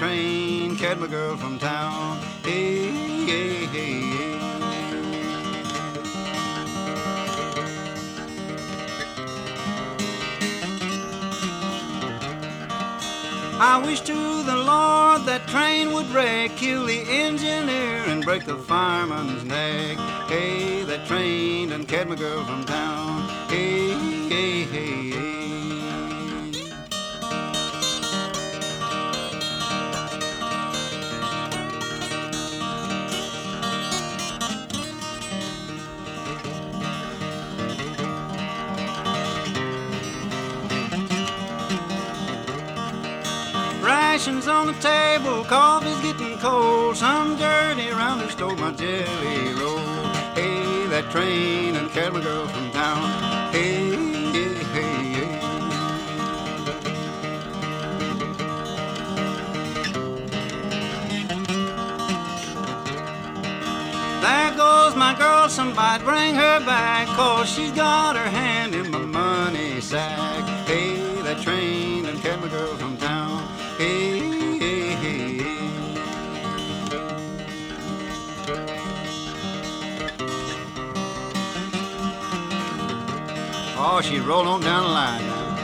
Train 0.00 0.76
carried 0.76 0.98
my 0.98 1.06
girl 1.06 1.36
from 1.36 1.58
town. 1.58 2.16
Hey, 2.42 2.90
hey, 3.26 3.66
hey, 3.66 4.00
hey. 4.16 4.38
I 13.60 13.82
wish 13.84 14.00
to 14.00 14.14
the 14.42 14.56
Lord 14.56 15.26
that 15.26 15.46
train 15.46 15.92
would 15.92 16.08
wreck, 16.08 16.56
kill 16.56 16.86
the 16.86 17.00
engineer 17.00 18.02
and 18.06 18.24
break 18.24 18.46
the 18.46 18.56
fireman's 18.56 19.44
neck. 19.44 19.98
Hey, 20.30 20.82
that 20.84 21.06
train 21.06 21.68
done 21.68 21.84
carried 21.84 22.08
my 22.08 22.14
girl 22.14 22.42
from 22.46 22.64
town. 22.64 23.28
Hey, 23.50 23.90
hey, 24.30 24.62
hey, 24.62 25.10
hey. 25.10 25.29
Rations 44.20 44.48
on 44.48 44.66
the 44.66 44.74
table, 44.74 45.44
coffee's 45.44 45.98
getting 46.02 46.36
cold. 46.40 46.94
Some 46.94 47.38
dirty 47.38 47.88
rounder 47.88 48.28
stole 48.28 48.54
my 48.54 48.70
jelly 48.70 49.54
roll. 49.54 49.78
Hey, 50.34 50.86
that 50.88 51.10
train 51.10 51.74
and 51.74 51.88
my 52.12 52.20
girl 52.20 52.46
from 52.46 52.70
town. 52.70 53.50
Hey, 53.50 53.96
hey, 54.30 54.54
hey, 54.74 55.14
hey. 55.14 55.40
There 64.20 64.54
goes 64.54 64.94
my 64.96 65.16
girl, 65.18 65.48
somebody 65.48 66.04
bring 66.04 66.34
her 66.34 66.60
back, 66.66 67.06
cause 67.16 67.48
she's 67.48 67.72
got 67.72 68.16
her 68.16 68.28
hand 68.28 68.74
in 68.74 68.90
my 68.90 68.98
money 68.98 69.80
sack. 69.80 70.49
Oh, 84.00 84.02
she 84.02 84.18
rolled 84.18 84.46
on 84.46 84.62
down 84.62 84.84
the 84.84 84.88
line 84.88 85.26
now. 85.26 85.56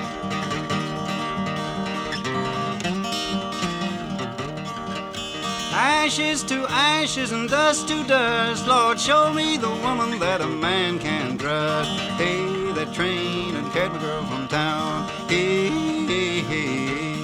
Ashes 5.72 6.42
to 6.42 6.66
ashes 6.68 7.32
and 7.32 7.48
dust 7.48 7.88
to 7.88 8.04
dust. 8.04 8.66
Lord, 8.66 9.00
show 9.00 9.32
me 9.32 9.56
the 9.56 9.70
woman 9.70 10.18
that 10.18 10.42
a 10.42 10.46
man 10.46 10.98
can 10.98 11.38
trust. 11.38 11.88
Hey, 12.20 12.72
that 12.72 12.92
train 12.92 13.56
and 13.56 13.72
carried 13.72 13.92
my 13.92 14.00
girl 14.00 14.22
from 14.26 14.48
town. 14.48 15.08
Hey, 15.30 15.68
hey, 16.04 16.40
hey. 16.40 17.14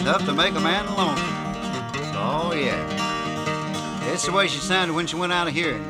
Enough 0.00 0.24
to 0.24 0.32
make 0.32 0.54
a 0.54 0.60
man 0.60 0.86
lonesome. 0.96 1.26
Oh, 2.16 2.54
yeah. 2.56 2.95
That's 4.16 4.24
the 4.24 4.32
way 4.32 4.48
she 4.48 4.60
sounded 4.60 4.94
when 4.94 5.06
she 5.06 5.14
went 5.14 5.34
out 5.34 5.46
of 5.46 5.52
hearing. 5.52 5.84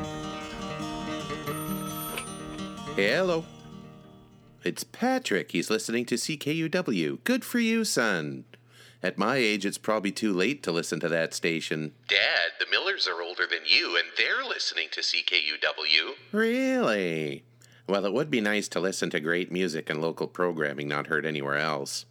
Hello. 2.97 3.45
It's 4.65 4.83
Patrick. 4.83 5.53
He's 5.53 5.69
listening 5.69 6.03
to 6.07 6.15
CKUW. 6.15 7.23
Good 7.23 7.45
for 7.45 7.59
you, 7.59 7.85
son. 7.85 8.43
At 9.01 9.17
my 9.17 9.37
age, 9.37 9.65
it's 9.65 9.77
probably 9.77 10.11
too 10.11 10.33
late 10.33 10.61
to 10.63 10.73
listen 10.73 10.99
to 10.99 11.07
that 11.07 11.33
station. 11.33 11.93
Dad, 12.09 12.51
the 12.59 12.65
Millers 12.69 13.07
are 13.07 13.21
older 13.21 13.47
than 13.49 13.61
you, 13.65 13.95
and 13.95 14.07
they're 14.17 14.43
listening 14.43 14.89
to 14.91 14.99
CKUW. 14.99 16.15
Really? 16.33 17.45
Well, 17.87 18.03
it 18.05 18.11
would 18.11 18.29
be 18.29 18.41
nice 18.41 18.67
to 18.67 18.81
listen 18.81 19.09
to 19.11 19.21
great 19.21 19.53
music 19.53 19.89
and 19.89 20.01
local 20.01 20.27
programming 20.27 20.89
not 20.89 21.07
heard 21.07 21.25
anywhere 21.25 21.59
else. 21.59 22.05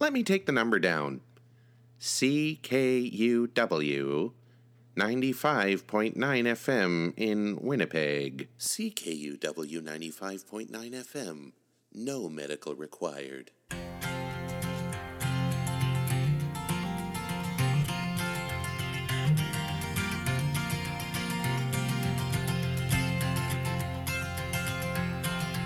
Let 0.00 0.12
me 0.12 0.24
take 0.24 0.46
the 0.46 0.50
number 0.50 0.80
down 0.80 1.20
CKUW 2.00 3.52
95.9 4.96 6.14
FM 6.16 7.14
in 7.16 7.58
Winnipeg. 7.62 8.48
CKUW 8.58 9.80
95.9 9.80 10.70
FM. 10.70 11.52
No 11.94 12.28
medical 12.28 12.74
required. 12.74 13.50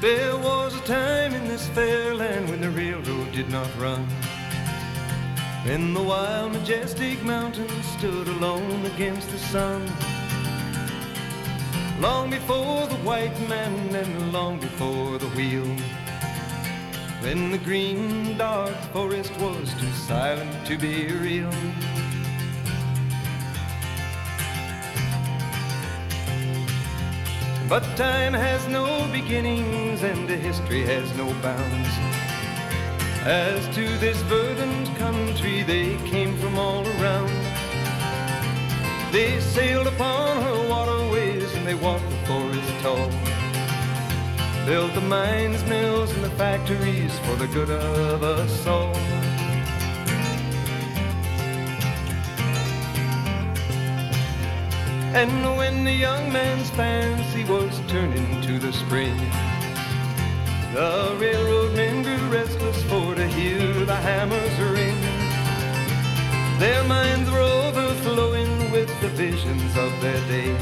There 0.00 0.36
was 0.36 0.76
a 0.76 0.80
time 0.82 1.34
in 1.34 1.48
this 1.48 1.66
fair 1.68 2.14
land 2.14 2.48
when 2.48 2.60
the 2.60 2.70
railroad 2.70 3.32
did 3.32 3.50
not 3.50 3.68
run. 3.76 4.06
When 5.66 5.94
the 5.94 6.02
wild, 6.02 6.52
majestic 6.52 7.24
mountains 7.24 7.86
stood 7.98 8.28
alone 8.28 8.86
against 8.86 9.28
the 9.30 9.38
sun. 9.38 9.82
Long 12.00 12.30
before 12.30 12.86
the 12.86 12.94
white 13.02 13.36
man 13.48 13.92
and 13.92 14.32
long 14.32 14.60
before 14.60 15.18
the 15.18 15.26
wheel. 15.30 15.66
When 17.20 17.50
the 17.50 17.58
green, 17.58 18.38
dark 18.38 18.76
forest 18.92 19.32
was 19.40 19.74
too 19.74 19.90
silent 20.06 20.54
to 20.68 20.78
be 20.78 21.08
real. 21.08 21.50
But 27.68 27.82
time 27.96 28.34
has 28.34 28.68
no 28.68 28.86
beginnings 29.10 30.04
and 30.04 30.30
history 30.30 30.84
has 30.84 31.12
no 31.16 31.26
bounds. 31.42 32.15
As 33.26 33.66
to 33.74 33.84
this 33.98 34.22
verdant 34.22 34.86
country, 34.98 35.64
they 35.64 35.96
came 36.08 36.36
from 36.36 36.56
all 36.56 36.86
around. 36.86 37.32
They 39.10 39.40
sailed 39.40 39.88
upon 39.88 40.42
her 40.42 40.68
waterways 40.68 41.52
and 41.56 41.66
they 41.66 41.74
walked 41.74 42.08
the 42.08 42.16
forest 42.28 42.72
tall. 42.82 43.10
Built 44.64 44.94
the 44.94 45.00
mines, 45.00 45.64
mills, 45.64 46.12
and 46.12 46.22
the 46.22 46.30
factories 46.30 47.18
for 47.18 47.34
the 47.34 47.48
good 47.48 47.68
of 47.68 48.22
us 48.22 48.64
all. 48.64 48.94
And 55.16 55.56
when 55.58 55.82
the 55.82 55.92
young 55.92 56.32
man's 56.32 56.70
fancy 56.70 57.42
was 57.42 57.80
turning 57.88 58.40
to 58.42 58.60
the 58.60 58.72
spring, 58.72 59.18
the 60.76 61.16
railroad 61.18 61.74
men 61.74 62.02
grew 62.02 62.28
restless 62.28 62.82
for 62.82 63.14
to 63.14 63.26
hear 63.28 63.72
the 63.86 63.96
hammers 63.96 64.58
ring. 64.60 65.00
Their 66.58 66.84
minds 66.84 67.30
were 67.30 67.40
overflowing 67.40 68.70
with 68.70 68.90
the 69.00 69.08
visions 69.08 69.74
of 69.78 69.90
their 70.02 70.20
day. 70.28 70.54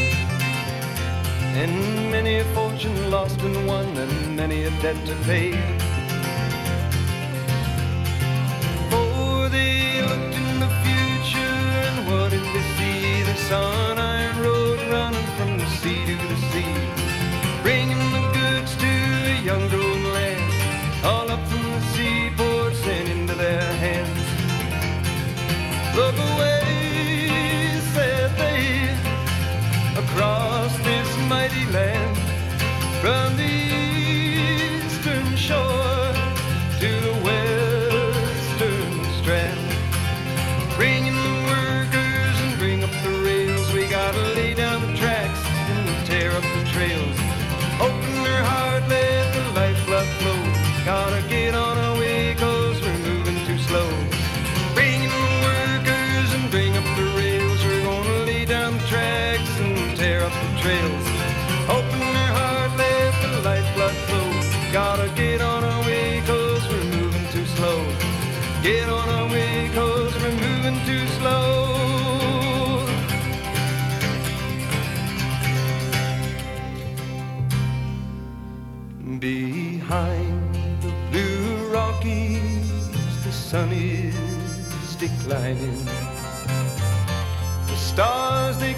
And 1.63 2.13
many 2.13 2.39
a 2.39 2.45
fortune 2.55 3.11
lost 3.11 3.41
and 3.41 3.67
won, 3.67 3.89
and 3.97 4.37
many 4.37 4.63
a 4.63 4.71
debt 4.83 5.05
to 5.07 5.17
pay. 5.27 5.84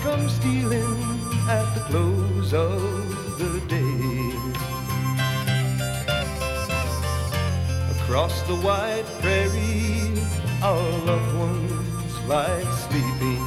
Come 0.02 0.28
stealing 0.28 0.98
at 1.48 1.66
the 1.74 1.80
close 1.88 2.52
of 2.52 3.38
the 3.38 3.60
day. 3.68 4.32
Across 7.96 8.42
the 8.42 8.56
wide 8.56 9.06
prairie, 9.20 10.12
our 10.62 10.88
loved 11.04 11.34
ones 11.38 12.14
lie 12.28 12.64
sleeping. 12.84 13.46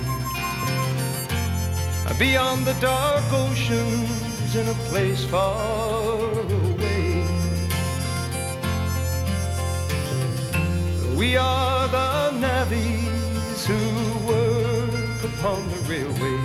Beyond 2.18 2.66
the 2.66 2.74
dark 2.82 3.24
oceans, 3.32 4.56
in 4.56 4.68
a 4.68 4.74
place 4.90 5.24
far 5.26 6.20
away. 6.32 7.24
We 11.16 11.38
are 11.38 11.88
the 11.88 12.32
navvies 12.46 13.66
who 13.66 14.19
upon 15.40 15.66
the 15.70 15.78
railway, 15.88 16.38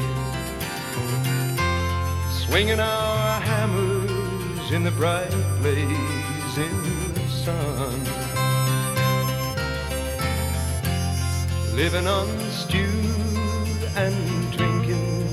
swinging 2.31 2.79
our 2.79 3.41
hammers 3.41 4.71
in 4.71 4.85
the 4.85 4.91
bright 4.93 5.31
blazing 5.61 7.17
sun, 7.27 7.99
living 11.75 12.07
on 12.07 12.29
stew 12.51 12.89
and 13.97 14.53
drinking 14.53 15.29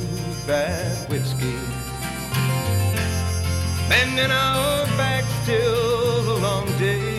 bad 0.47 1.08
whiskey, 1.08 1.60
bending 3.88 4.32
our 4.32 4.86
backs 4.97 5.45
till 5.45 6.24
the 6.24 6.38
long 6.41 6.65
days 6.80 7.11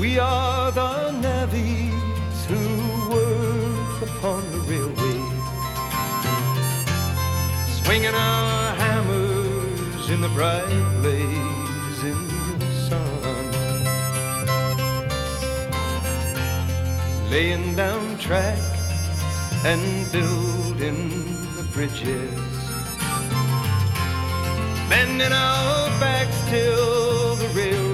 We 0.00 0.18
are 0.18 0.72
the 0.72 1.12
navvies 1.20 2.46
who 2.48 2.62
work 3.14 4.00
upon 4.08 4.50
the 4.50 4.60
railway, 4.60 5.20
swinging 7.82 8.14
our 8.14 8.74
hammers 8.76 10.08
in 10.08 10.22
the 10.22 10.30
bright 10.30 10.64
blazing 11.02 12.30
sun, 12.88 13.52
laying 17.30 17.76
down 17.76 18.16
track 18.16 18.58
and 19.66 20.10
building 20.10 21.10
the 21.56 21.64
bridges, 21.74 22.40
bending 24.88 25.30
our 25.30 25.88
backs 26.00 26.40
till 26.48 27.36
the 27.36 27.48
railroad 27.48 27.89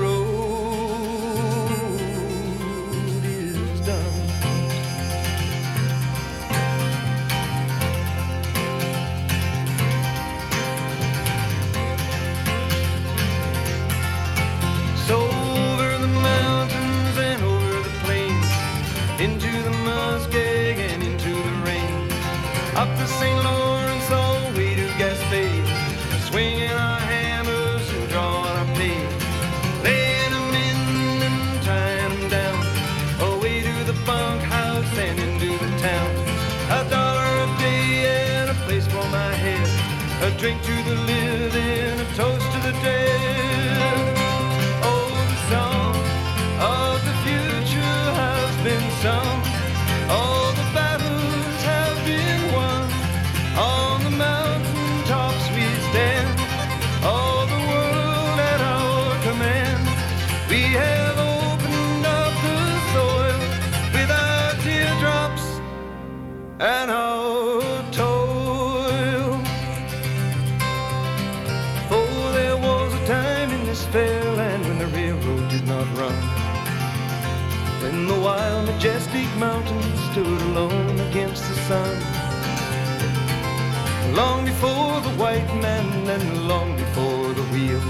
long 86.34 86.76
before 86.76 87.32
the 87.34 87.46
wheel. 87.52 87.80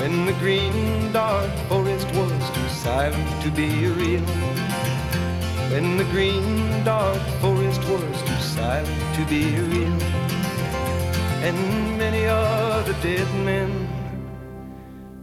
When 0.00 0.26
the 0.26 0.32
green, 0.34 1.12
dark 1.12 1.50
forest 1.68 2.06
was 2.14 2.50
too 2.50 2.68
silent 2.68 3.42
to 3.42 3.50
be 3.50 3.68
real. 3.86 4.26
When 5.72 5.96
the 5.96 6.04
green, 6.04 6.84
dark 6.84 7.22
forest 7.40 7.80
was 7.88 8.22
too 8.22 8.40
silent 8.40 9.14
to 9.16 9.24
be 9.26 9.42
real 9.72 10.18
and 11.40 11.96
many 11.96 12.22
the 12.22 12.96
dead 13.00 13.32
men 13.44 13.88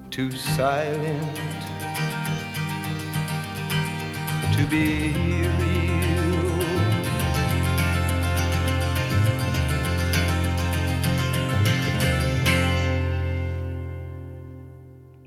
too 0.10 0.32
silent 0.32 1.36
to 4.54 4.66
be 4.68 5.12
real. 5.12 5.75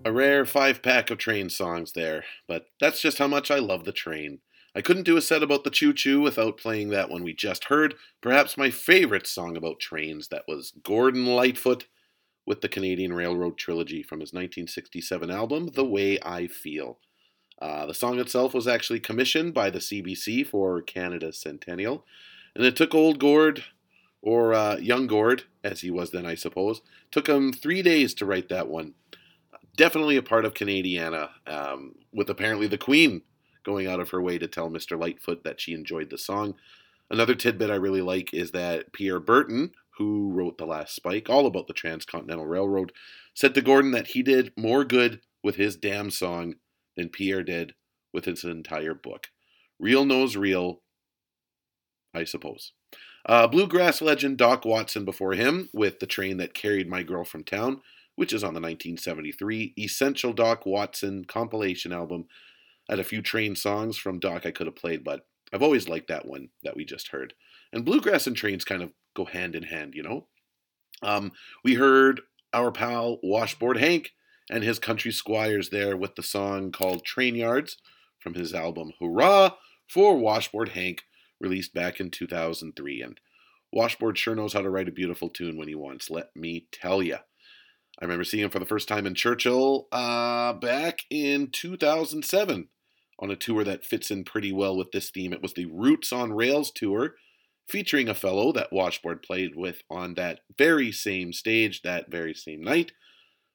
A 0.09 0.11
rare 0.11 0.47
five 0.47 0.81
pack 0.81 1.11
of 1.11 1.18
train 1.18 1.51
songs 1.51 1.92
there, 1.92 2.25
but 2.47 2.71
that's 2.81 3.03
just 3.03 3.18
how 3.18 3.27
much 3.27 3.51
I 3.51 3.59
love 3.59 3.85
the 3.85 3.92
train. 3.92 4.38
I 4.75 4.81
couldn't 4.81 5.03
do 5.03 5.18
a 5.18 5.21
set 5.21 5.42
about 5.42 5.64
the 5.64 5.71
choo 5.71 5.92
choo 5.92 6.23
without 6.23 6.57
playing 6.57 6.88
that 6.88 7.11
one 7.11 7.23
we 7.23 7.35
just 7.35 7.64
heard, 7.64 7.94
perhaps 8.23 8.57
my 8.57 8.71
favorite 8.71 9.27
song 9.27 9.55
about 9.55 9.81
trains. 9.81 10.29
That 10.29 10.44
was 10.49 10.73
Gordon 10.83 11.27
Lightfoot 11.27 11.88
with 12.47 12.62
the 12.62 12.71
Canadian 12.71 13.12
Railroad 13.12 13.59
Trilogy 13.59 14.03
from 14.03 14.21
his 14.21 14.33
1967 14.33 15.31
album, 15.31 15.73
The 15.75 15.85
Way 15.85 16.18
I 16.23 16.47
Feel. 16.47 17.01
Uh, 17.61 17.85
the 17.85 17.92
song 17.92 18.18
itself 18.18 18.55
was 18.55 18.66
actually 18.66 19.01
commissioned 19.01 19.53
by 19.53 19.68
the 19.68 19.79
CBC 19.79 20.47
for 20.47 20.81
Canada's 20.81 21.38
Centennial, 21.38 22.07
and 22.55 22.64
it 22.64 22.77
took 22.77 22.94
Old 22.94 23.18
Gord, 23.18 23.64
or 24.23 24.55
uh, 24.55 24.79
Young 24.79 25.07
Gord, 25.07 25.42
as 25.62 25.83
he 25.83 25.90
was 25.90 26.12
then, 26.12 26.25
I 26.25 26.35
suppose, 26.35 26.81
took 27.11 27.29
him 27.29 27.53
three 27.53 27.83
days 27.83 28.14
to 28.14 28.25
write 28.25 28.49
that 28.49 28.68
one 28.68 28.94
definitely 29.79 30.17
a 30.17 30.23
part 30.23 30.45
of 30.45 30.53
Canadiana, 30.53 31.31
um, 31.47 31.95
with 32.12 32.29
apparently 32.29 32.67
the 32.67 32.77
Queen 32.77 33.23
going 33.64 33.87
out 33.87 34.01
of 34.01 34.11
her 34.11 34.21
way 34.21 34.37
to 34.37 34.49
tell 34.49 34.69
Mr. 34.69 35.01
Lightfoot 35.01 35.45
that 35.45 35.61
she 35.61 35.73
enjoyed 35.73 36.11
the 36.11 36.19
song. 36.19 36.55
Another 37.11 37.35
tidbit 37.35 37.71
I 37.71 37.77
really 37.77 38.03
like 38.03 38.35
is 38.35 38.51
that 38.51 38.93
Pierre 38.93 39.21
Berton, 39.21 39.73
who 39.97 40.31
wrote 40.33 40.59
The 40.59 40.67
Last 40.67 40.95
Spike, 40.95 41.31
all 41.31 41.47
about 41.47 41.69
the 41.69 41.73
Transcontinental 41.73 42.47
Railroad, 42.47 42.93
said 43.33 43.55
to 43.55 43.62
Gordon 43.62 43.93
that 43.93 44.09
he 44.09 44.23
did 44.23 44.53
more 44.57 44.85
good 44.85 45.21
with 45.43 45.57
his 45.57 45.77
damn 45.77 46.11
song 46.11 46.57
than 46.97 47.09
Pierre 47.09 47.45
did 47.45 47.75
with 48.12 48.25
his 48.25 48.45
entire 48.45 48.95
book. 48.95 49.29
Real 49.79 50.05
knows 50.05 50.37
real, 50.37 50.83
I 52.12 52.25
suppose. 52.25 52.73
Uh, 53.25 53.47
bluegrass 53.47 54.03
legend 54.03 54.38
Doc 54.38 54.64
Watson 54.64 55.05
before 55.05 55.35
him 55.35 55.69
with 55.73 56.01
The 56.01 56.07
Train 56.07 56.38
That 56.38 56.55
Carried 56.55 56.88
My 56.88 57.02
Girl 57.02 57.25
from 57.25 57.44
Town 57.44 57.81
which 58.19 58.33
is 58.33 58.42
on 58.42 58.52
the 58.52 58.60
1973 58.60 59.75
Essential 59.79 60.33
Doc 60.33 60.66
Watson 60.66 61.25
compilation 61.25 61.92
album. 61.92 62.27
I 62.88 62.94
had 62.94 62.98
a 62.98 63.04
few 63.04 63.23
train 63.23 63.54
songs 63.54 63.96
from 63.96 64.19
Doc 64.19 64.44
I 64.44 64.50
could 64.50 64.66
have 64.66 64.75
played, 64.75 65.04
but 65.04 65.25
I've 65.52 65.62
always 65.62 65.88
liked 65.88 66.08
that 66.08 66.27
one 66.27 66.48
that 66.64 66.75
we 66.75 66.85
just 66.85 67.12
heard. 67.12 67.35
And 67.73 67.85
bluegrass 67.85 68.27
and 68.27 68.35
trains 68.35 68.64
kind 68.64 68.83
of 68.83 68.92
go 69.14 69.25
hand 69.25 69.54
in 69.54 69.62
hand, 69.62 69.94
you 69.94 70.02
know? 70.02 70.27
Um, 71.00 71.31
we 71.62 71.75
heard 71.75 72.23
our 72.52 72.73
pal 72.73 73.21
Washboard 73.23 73.77
Hank 73.77 74.10
and 74.50 74.64
his 74.64 74.81
country 74.81 75.12
squires 75.12 75.69
there 75.69 75.96
with 75.96 76.16
the 76.16 76.25
song 76.25 76.73
called 76.73 77.04
Train 77.04 77.37
Yards 77.37 77.77
from 78.19 78.35
his 78.35 78.52
album 78.52 78.94
Hurrah 79.00 79.52
for 79.87 80.19
Washboard 80.19 80.71
Hank, 80.71 81.04
released 81.38 81.73
back 81.73 82.00
in 82.00 82.10
2003. 82.10 83.00
And 83.00 83.21
Washboard 83.73 84.19
sure 84.19 84.35
knows 84.35 84.54
how 84.54 84.62
to 84.62 84.71
write 84.71 84.88
a 84.88 84.92
beautiful 84.92 85.29
tune 85.29 85.56
when 85.56 85.69
he 85.69 85.77
wants, 85.77 86.10
let 86.10 86.35
me 86.35 86.66
tell 86.73 87.00
ya. 87.00 87.19
I 88.01 88.05
remember 88.05 88.25
seeing 88.25 88.44
him 88.44 88.51
for 88.51 88.61
the 88.61 88.67
first 88.67 88.87
time 88.87 89.07
in 89.07 89.15
Churchill 89.15 89.88
uh, 89.90 90.53
back 90.53 91.01
in 91.11 91.51
2007 91.51 92.69
on 93.19 93.31
a 93.31 93.37
tour 93.37 93.65
that 93.65 93.85
fits 93.85 94.11
in 94.11 94.23
pretty 94.23 94.53
well 94.53 94.77
with 94.77 94.92
this 94.92 95.11
theme. 95.11 95.33
It 95.33 95.42
was 95.42 95.55
the 95.55 95.67
Roots 95.67 96.13
on 96.13 96.33
Rails 96.33 96.71
tour, 96.71 97.17
featuring 97.69 98.09
a 98.09 98.15
fellow 98.15 98.53
that 98.53 98.73
Washboard 98.73 99.23
played 99.23 99.57
with 99.57 99.83
on 99.90 100.15
that 100.15 100.40
very 100.57 100.92
same 100.92 101.33
stage 101.33 101.83
that 101.83 102.09
very 102.11 102.35
same 102.35 102.63
night, 102.63 102.92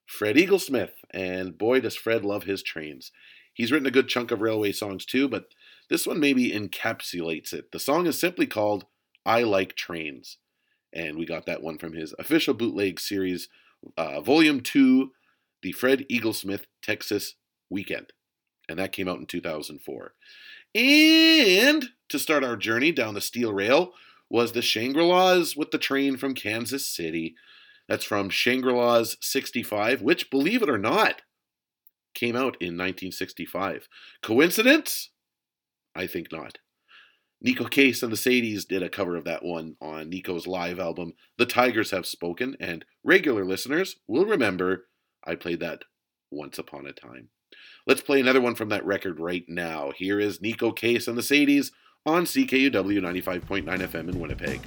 Fred 0.05 0.35
Eaglesmith. 0.35 0.91
And 1.11 1.57
boy, 1.57 1.79
does 1.79 1.95
Fred 1.95 2.25
love 2.25 2.43
his 2.43 2.61
trains. 2.61 3.11
He's 3.53 3.71
written 3.71 3.87
a 3.87 3.91
good 3.91 4.09
chunk 4.09 4.31
of 4.31 4.41
railway 4.41 4.73
songs 4.73 5.05
too, 5.05 5.29
but 5.29 5.45
this 5.89 6.05
one 6.05 6.19
maybe 6.19 6.51
encapsulates 6.51 7.53
it. 7.53 7.71
The 7.71 7.79
song 7.79 8.07
is 8.07 8.19
simply 8.19 8.47
called 8.47 8.85
I 9.25 9.43
Like 9.43 9.75
Trains. 9.75 10.37
And 10.91 11.17
we 11.17 11.25
got 11.25 11.45
that 11.45 11.63
one 11.63 11.77
from 11.77 11.93
his 11.93 12.13
official 12.19 12.53
bootleg 12.53 12.99
series, 12.99 13.47
uh, 13.97 14.21
Volume 14.21 14.61
2, 14.61 15.11
the 15.61 15.71
Fred 15.71 16.05
Eaglesmith 16.09 16.65
Texas 16.81 17.35
Weekend 17.69 18.13
and 18.69 18.79
that 18.79 18.91
came 18.91 19.07
out 19.07 19.19
in 19.19 19.25
2004. 19.25 20.13
And 20.75 21.89
to 22.09 22.19
start 22.19 22.43
our 22.43 22.55
journey 22.55 22.91
down 22.91 23.13
the 23.13 23.21
steel 23.21 23.53
rail 23.53 23.93
was 24.29 24.53
the 24.53 24.61
Shangri-Las 24.61 25.55
with 25.55 25.71
the 25.71 25.77
train 25.77 26.17
from 26.17 26.33
Kansas 26.33 26.85
City. 26.87 27.35
That's 27.87 28.05
from 28.05 28.29
Shangri-Las 28.29 29.17
65, 29.21 30.01
which, 30.01 30.31
believe 30.31 30.63
it 30.63 30.69
or 30.69 30.77
not, 30.77 31.21
came 32.15 32.35
out 32.35 32.57
in 32.59 32.77
1965. 32.77 33.87
Coincidence? 34.21 35.09
I 35.95 36.07
think 36.07 36.31
not. 36.31 36.59
Neko 37.45 37.69
Case 37.69 38.01
and 38.01 38.11
the 38.11 38.17
Sadies 38.17 38.65
did 38.65 38.81
a 38.81 38.89
cover 38.89 39.17
of 39.17 39.25
that 39.25 39.43
one 39.43 39.75
on 39.81 40.09
Neko's 40.09 40.47
live 40.47 40.79
album, 40.79 41.13
The 41.37 41.45
Tigers 41.45 41.91
Have 41.91 42.05
Spoken, 42.05 42.55
and 42.59 42.85
regular 43.03 43.43
listeners 43.43 43.97
will 44.07 44.25
remember 44.25 44.85
I 45.25 45.35
played 45.35 45.59
that 45.59 45.83
once 46.31 46.57
upon 46.57 46.85
a 46.85 46.93
time. 46.93 47.29
Let's 47.85 48.01
play 48.01 48.21
another 48.21 48.39
one 48.41 48.55
from 48.55 48.69
that 48.69 48.85
record 48.85 49.19
right 49.19 49.43
now. 49.47 49.91
Here 49.95 50.21
is 50.21 50.39
Neko 50.39 50.73
Case 50.75 51.07
and 51.07 51.17
the 51.17 51.21
Sadies 51.21 51.71
on 52.05 52.23
CKUW 52.23 52.71
95.9 52.71 53.65
FM 53.65 54.09
in 54.09 54.19
Winnipeg. 54.19 54.61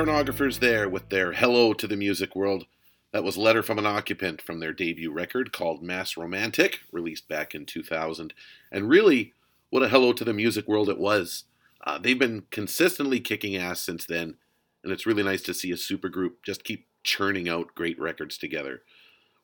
Pornographers 0.00 0.60
there 0.60 0.88
with 0.88 1.10
their 1.10 1.32
Hello 1.32 1.74
to 1.74 1.86
the 1.86 1.94
Music 1.94 2.34
World. 2.34 2.64
That 3.12 3.22
was 3.22 3.36
Letter 3.36 3.62
from 3.62 3.78
an 3.78 3.84
Occupant 3.84 4.40
from 4.40 4.58
their 4.58 4.72
debut 4.72 5.12
record 5.12 5.52
called 5.52 5.82
Mass 5.82 6.16
Romantic, 6.16 6.80
released 6.90 7.28
back 7.28 7.54
in 7.54 7.66
2000. 7.66 8.32
And 8.72 8.88
really, 8.88 9.34
what 9.68 9.82
a 9.82 9.90
hello 9.90 10.14
to 10.14 10.24
the 10.24 10.32
music 10.32 10.66
world 10.66 10.88
it 10.88 10.96
was. 10.96 11.44
Uh, 11.84 11.98
they've 11.98 12.18
been 12.18 12.44
consistently 12.50 13.20
kicking 13.20 13.58
ass 13.58 13.80
since 13.80 14.06
then, 14.06 14.36
and 14.82 14.90
it's 14.90 15.04
really 15.04 15.22
nice 15.22 15.42
to 15.42 15.52
see 15.52 15.70
a 15.70 15.74
supergroup 15.74 16.36
just 16.42 16.64
keep 16.64 16.86
churning 17.04 17.46
out 17.46 17.74
great 17.74 18.00
records 18.00 18.38
together. 18.38 18.80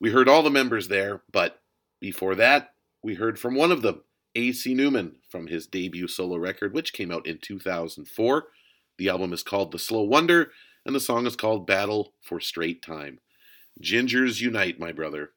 We 0.01 0.11
heard 0.11 0.27
all 0.27 0.43
the 0.43 0.49
members 0.49 0.89
there, 0.89 1.21
but 1.31 1.61
before 2.01 2.35
that, 2.37 2.73
we 3.03 3.17
heard 3.17 3.39
from 3.39 3.57
one 3.57 3.73
of 3.73 3.83
them, 3.83 4.05
A.C. 4.35 4.73
Newman, 4.73 5.17
from 5.29 5.49
his 5.49 5.67
debut 5.67 6.09
solo 6.09 6.39
record, 6.39 6.73
which 6.73 6.95
came 6.95 7.13
out 7.13 7.27
in 7.27 7.37
2004. 7.43 8.47
The 8.99 9.09
album 9.09 9.33
is 9.33 9.43
called 9.43 9.73
The 9.73 9.79
Slow 9.79 10.03
Wonder, 10.03 10.53
and 10.85 10.95
the 10.95 11.01
song 11.01 11.27
is 11.27 11.37
called 11.37 11.67
Battle 11.67 12.15
for 12.23 12.41
Straight 12.41 12.83
Time. 12.83 13.19
Gingers 13.83 14.41
Unite, 14.41 14.79
my 14.79 14.93
brother. 14.93 15.33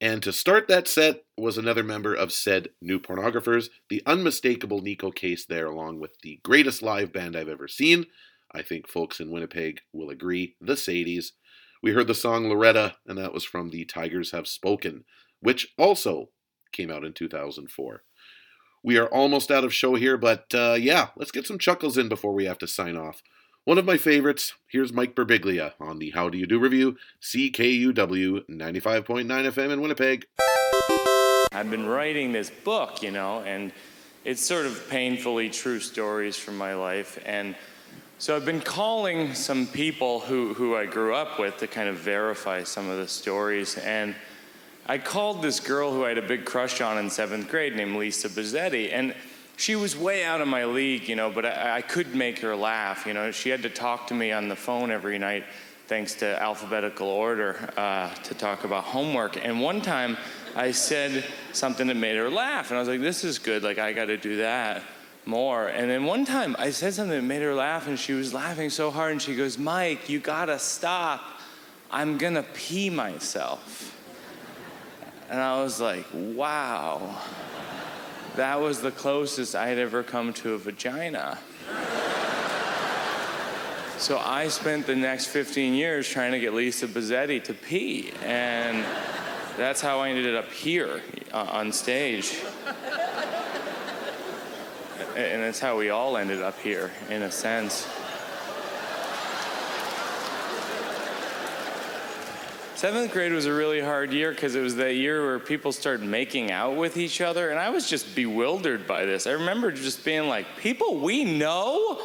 And 0.00 0.22
to 0.22 0.32
start 0.32 0.66
that 0.68 0.88
set 0.88 1.24
was 1.36 1.58
another 1.58 1.84
member 1.84 2.14
of 2.14 2.32
said 2.32 2.70
new 2.80 2.98
pornographers, 2.98 3.68
the 3.88 4.02
unmistakable 4.06 4.82
Neko 4.82 5.14
Case 5.14 5.44
there, 5.44 5.66
along 5.66 6.00
with 6.00 6.18
the 6.22 6.40
greatest 6.42 6.82
live 6.82 7.12
band 7.12 7.36
I've 7.36 7.48
ever 7.48 7.68
seen. 7.68 8.06
I 8.52 8.62
think 8.62 8.88
folks 8.88 9.20
in 9.20 9.30
Winnipeg 9.30 9.80
will 9.92 10.10
agree, 10.10 10.56
the 10.60 10.74
Sadies. 10.74 11.32
We 11.82 11.92
heard 11.92 12.06
the 12.06 12.14
song 12.14 12.48
Loretta, 12.48 12.96
and 13.06 13.18
that 13.18 13.32
was 13.32 13.44
from 13.44 13.70
the 13.70 13.84
Tigers 13.84 14.32
Have 14.32 14.48
Spoken, 14.48 15.04
which 15.40 15.72
also 15.78 16.30
came 16.72 16.90
out 16.90 17.04
in 17.04 17.12
2004. 17.12 18.02
We 18.84 18.98
are 18.98 19.06
almost 19.06 19.52
out 19.52 19.62
of 19.62 19.72
show 19.72 19.94
here, 19.94 20.16
but 20.16 20.52
uh, 20.54 20.76
yeah, 20.78 21.08
let's 21.14 21.30
get 21.30 21.46
some 21.46 21.58
chuckles 21.58 21.96
in 21.96 22.08
before 22.08 22.32
we 22.32 22.46
have 22.46 22.58
to 22.58 22.66
sign 22.66 22.96
off. 22.96 23.22
One 23.64 23.78
of 23.78 23.84
my 23.84 23.96
favorites, 23.96 24.54
here's 24.66 24.92
Mike 24.92 25.14
Birbiglia 25.14 25.74
on 25.78 26.00
the 26.00 26.10
How 26.10 26.28
Do 26.28 26.36
You 26.36 26.46
Do 26.46 26.58
Revue, 26.58 26.96
CKUW 27.22 28.44
95.9 28.50 29.24
FM 29.24 29.72
in 29.72 29.80
Winnipeg. 29.80 30.26
I've 31.52 31.70
been 31.70 31.86
writing 31.86 32.32
this 32.32 32.50
book, 32.50 33.04
you 33.04 33.12
know, 33.12 33.42
and 33.42 33.72
it's 34.24 34.42
sort 34.42 34.66
of 34.66 34.88
painfully 34.90 35.48
true 35.48 35.78
stories 35.78 36.36
from 36.36 36.58
my 36.58 36.74
life. 36.74 37.20
And 37.24 37.54
so 38.18 38.34
I've 38.34 38.44
been 38.44 38.60
calling 38.60 39.32
some 39.32 39.68
people 39.68 40.18
who, 40.18 40.54
who 40.54 40.74
I 40.74 40.86
grew 40.86 41.14
up 41.14 41.38
with 41.38 41.58
to 41.58 41.68
kind 41.68 41.88
of 41.88 41.98
verify 41.98 42.64
some 42.64 42.88
of 42.88 42.98
the 42.98 43.06
stories. 43.06 43.78
And 43.78 44.16
I 44.86 44.98
called 44.98 45.42
this 45.42 45.60
girl 45.60 45.92
who 45.92 46.04
I 46.04 46.08
had 46.08 46.18
a 46.18 46.26
big 46.26 46.44
crush 46.44 46.80
on 46.80 46.98
in 46.98 47.08
seventh 47.08 47.48
grade 47.48 47.76
named 47.76 47.96
Lisa 47.96 48.28
Bizzetti. 48.28 48.92
And 48.92 49.14
she 49.56 49.76
was 49.76 49.96
way 49.96 50.24
out 50.24 50.40
of 50.40 50.48
my 50.48 50.64
league, 50.64 51.08
you 51.08 51.14
know, 51.14 51.30
but 51.30 51.46
I, 51.46 51.76
I 51.76 51.82
could 51.82 52.14
make 52.14 52.40
her 52.40 52.56
laugh. 52.56 53.06
You 53.06 53.14
know, 53.14 53.30
she 53.30 53.48
had 53.50 53.62
to 53.62 53.70
talk 53.70 54.08
to 54.08 54.14
me 54.14 54.32
on 54.32 54.48
the 54.48 54.56
phone 54.56 54.90
every 54.90 55.18
night, 55.18 55.44
thanks 55.86 56.14
to 56.16 56.42
alphabetical 56.42 57.06
order, 57.06 57.70
uh, 57.76 58.12
to 58.14 58.34
talk 58.34 58.64
about 58.64 58.84
homework. 58.84 59.44
And 59.44 59.60
one 59.60 59.80
time 59.82 60.16
I 60.56 60.72
said 60.72 61.24
something 61.52 61.86
that 61.86 61.96
made 61.96 62.16
her 62.16 62.28
laugh, 62.28 62.70
and 62.70 62.76
I 62.76 62.80
was 62.80 62.88
like, 62.88 63.00
this 63.00 63.22
is 63.24 63.38
good, 63.38 63.62
like, 63.62 63.78
I 63.78 63.92
got 63.92 64.06
to 64.06 64.16
do 64.16 64.38
that 64.38 64.82
more. 65.24 65.68
And 65.68 65.88
then 65.88 66.04
one 66.04 66.24
time 66.24 66.56
I 66.58 66.70
said 66.70 66.94
something 66.94 67.16
that 67.16 67.22
made 67.22 67.42
her 67.42 67.54
laugh, 67.54 67.86
and 67.86 67.96
she 67.98 68.14
was 68.14 68.34
laughing 68.34 68.68
so 68.68 68.90
hard, 68.90 69.12
and 69.12 69.22
she 69.22 69.36
goes, 69.36 69.58
Mike, 69.58 70.08
you 70.08 70.18
got 70.18 70.46
to 70.46 70.58
stop. 70.58 71.22
I'm 71.90 72.18
going 72.18 72.34
to 72.34 72.42
pee 72.42 72.90
myself. 72.90 73.96
And 75.32 75.40
I 75.40 75.62
was 75.62 75.80
like, 75.80 76.04
wow. 76.12 77.18
That 78.36 78.60
was 78.60 78.82
the 78.82 78.90
closest 78.90 79.54
I 79.54 79.66
had 79.66 79.78
ever 79.78 80.02
come 80.02 80.34
to 80.34 80.52
a 80.52 80.58
vagina. 80.58 81.38
So 83.96 84.18
I 84.18 84.48
spent 84.48 84.86
the 84.86 84.94
next 84.94 85.28
15 85.28 85.72
years 85.72 86.06
trying 86.06 86.32
to 86.32 86.38
get 86.38 86.52
Lisa 86.52 86.86
Bizzetti 86.86 87.42
to 87.44 87.54
pee. 87.54 88.12
And 88.22 88.84
that's 89.56 89.80
how 89.80 90.00
I 90.00 90.10
ended 90.10 90.34
up 90.34 90.50
here 90.52 91.00
uh, 91.32 91.46
on 91.50 91.72
stage. 91.72 92.38
And 95.16 95.42
that's 95.42 95.60
how 95.60 95.78
we 95.78 95.88
all 95.88 96.18
ended 96.18 96.42
up 96.42 96.58
here, 96.58 96.90
in 97.08 97.22
a 97.22 97.30
sense. 97.30 97.88
Seventh 102.82 103.12
grade 103.12 103.30
was 103.30 103.46
a 103.46 103.52
really 103.52 103.78
hard 103.78 104.12
year 104.12 104.32
because 104.32 104.56
it 104.56 104.60
was 104.60 104.74
that 104.74 104.96
year 104.96 105.24
where 105.24 105.38
people 105.38 105.70
started 105.70 106.04
making 106.04 106.50
out 106.50 106.74
with 106.74 106.96
each 106.96 107.20
other, 107.20 107.50
and 107.50 107.60
I 107.60 107.70
was 107.70 107.88
just 107.88 108.12
bewildered 108.16 108.88
by 108.88 109.04
this. 109.04 109.28
I 109.28 109.30
remember 109.34 109.70
just 109.70 110.04
being 110.04 110.26
like, 110.26 110.46
people 110.56 110.98
we 110.98 111.22
know 111.22 112.02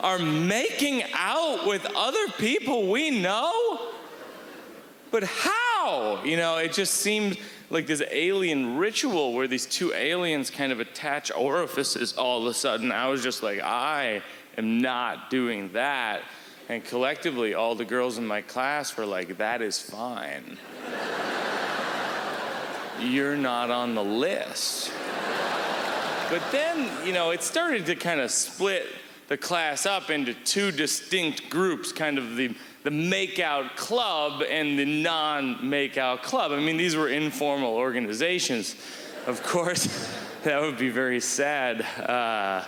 are 0.00 0.18
making 0.18 1.02
out 1.12 1.66
with 1.66 1.84
other 1.94 2.28
people 2.38 2.90
we 2.90 3.10
know? 3.10 3.92
But 5.10 5.24
how? 5.24 6.22
You 6.24 6.38
know, 6.38 6.56
it 6.56 6.72
just 6.72 6.94
seemed 6.94 7.36
like 7.68 7.86
this 7.86 8.02
alien 8.10 8.78
ritual 8.78 9.34
where 9.34 9.46
these 9.46 9.66
two 9.66 9.92
aliens 9.92 10.48
kind 10.48 10.72
of 10.72 10.80
attach 10.80 11.30
orifices 11.30 12.14
all 12.14 12.40
of 12.40 12.46
a 12.46 12.54
sudden. 12.54 12.90
I 12.90 13.08
was 13.08 13.22
just 13.22 13.42
like, 13.42 13.60
I 13.60 14.22
am 14.56 14.80
not 14.80 15.28
doing 15.28 15.72
that. 15.74 16.22
And 16.68 16.84
collectively, 16.84 17.54
all 17.54 17.74
the 17.74 17.84
girls 17.84 18.18
in 18.18 18.26
my 18.26 18.42
class 18.42 18.96
were 18.96 19.06
like, 19.06 19.38
that 19.38 19.62
is 19.62 19.78
fine. 19.80 20.58
You're 23.00 23.36
not 23.36 23.70
on 23.70 23.94
the 23.94 24.02
list. 24.02 24.90
But 26.28 26.42
then, 26.50 27.06
you 27.06 27.12
know, 27.12 27.30
it 27.30 27.42
started 27.42 27.86
to 27.86 27.94
kind 27.94 28.20
of 28.20 28.32
split 28.32 28.86
the 29.28 29.36
class 29.36 29.86
up 29.86 30.10
into 30.10 30.34
two 30.34 30.72
distinct 30.72 31.50
groups 31.50 31.92
kind 31.92 32.18
of 32.18 32.36
the, 32.36 32.54
the 32.82 32.90
makeout 32.90 33.76
club 33.76 34.42
and 34.42 34.76
the 34.76 34.84
non 34.84 35.56
makeout 35.58 36.22
club. 36.22 36.50
I 36.50 36.58
mean, 36.58 36.76
these 36.76 36.96
were 36.96 37.08
informal 37.08 37.74
organizations. 37.74 38.74
Of 39.26 39.42
course, 39.44 39.86
that 40.42 40.60
would 40.60 40.78
be 40.78 40.90
very 40.90 41.20
sad. 41.20 41.82
Uh, 41.82 42.64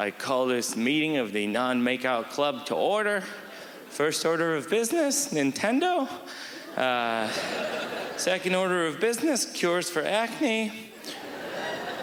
I 0.00 0.10
call 0.10 0.46
this 0.46 0.76
meeting 0.76 1.18
of 1.18 1.34
the 1.34 1.46
non 1.46 1.82
makeout 1.82 2.30
club 2.30 2.64
to 2.66 2.74
order. 2.74 3.22
First 3.90 4.24
order 4.24 4.56
of 4.56 4.70
business, 4.70 5.34
Nintendo. 5.34 6.08
Uh, 6.74 7.28
second 8.16 8.54
order 8.54 8.86
of 8.86 8.98
business, 8.98 9.44
cures 9.44 9.90
for 9.90 10.00
acne. 10.02 10.72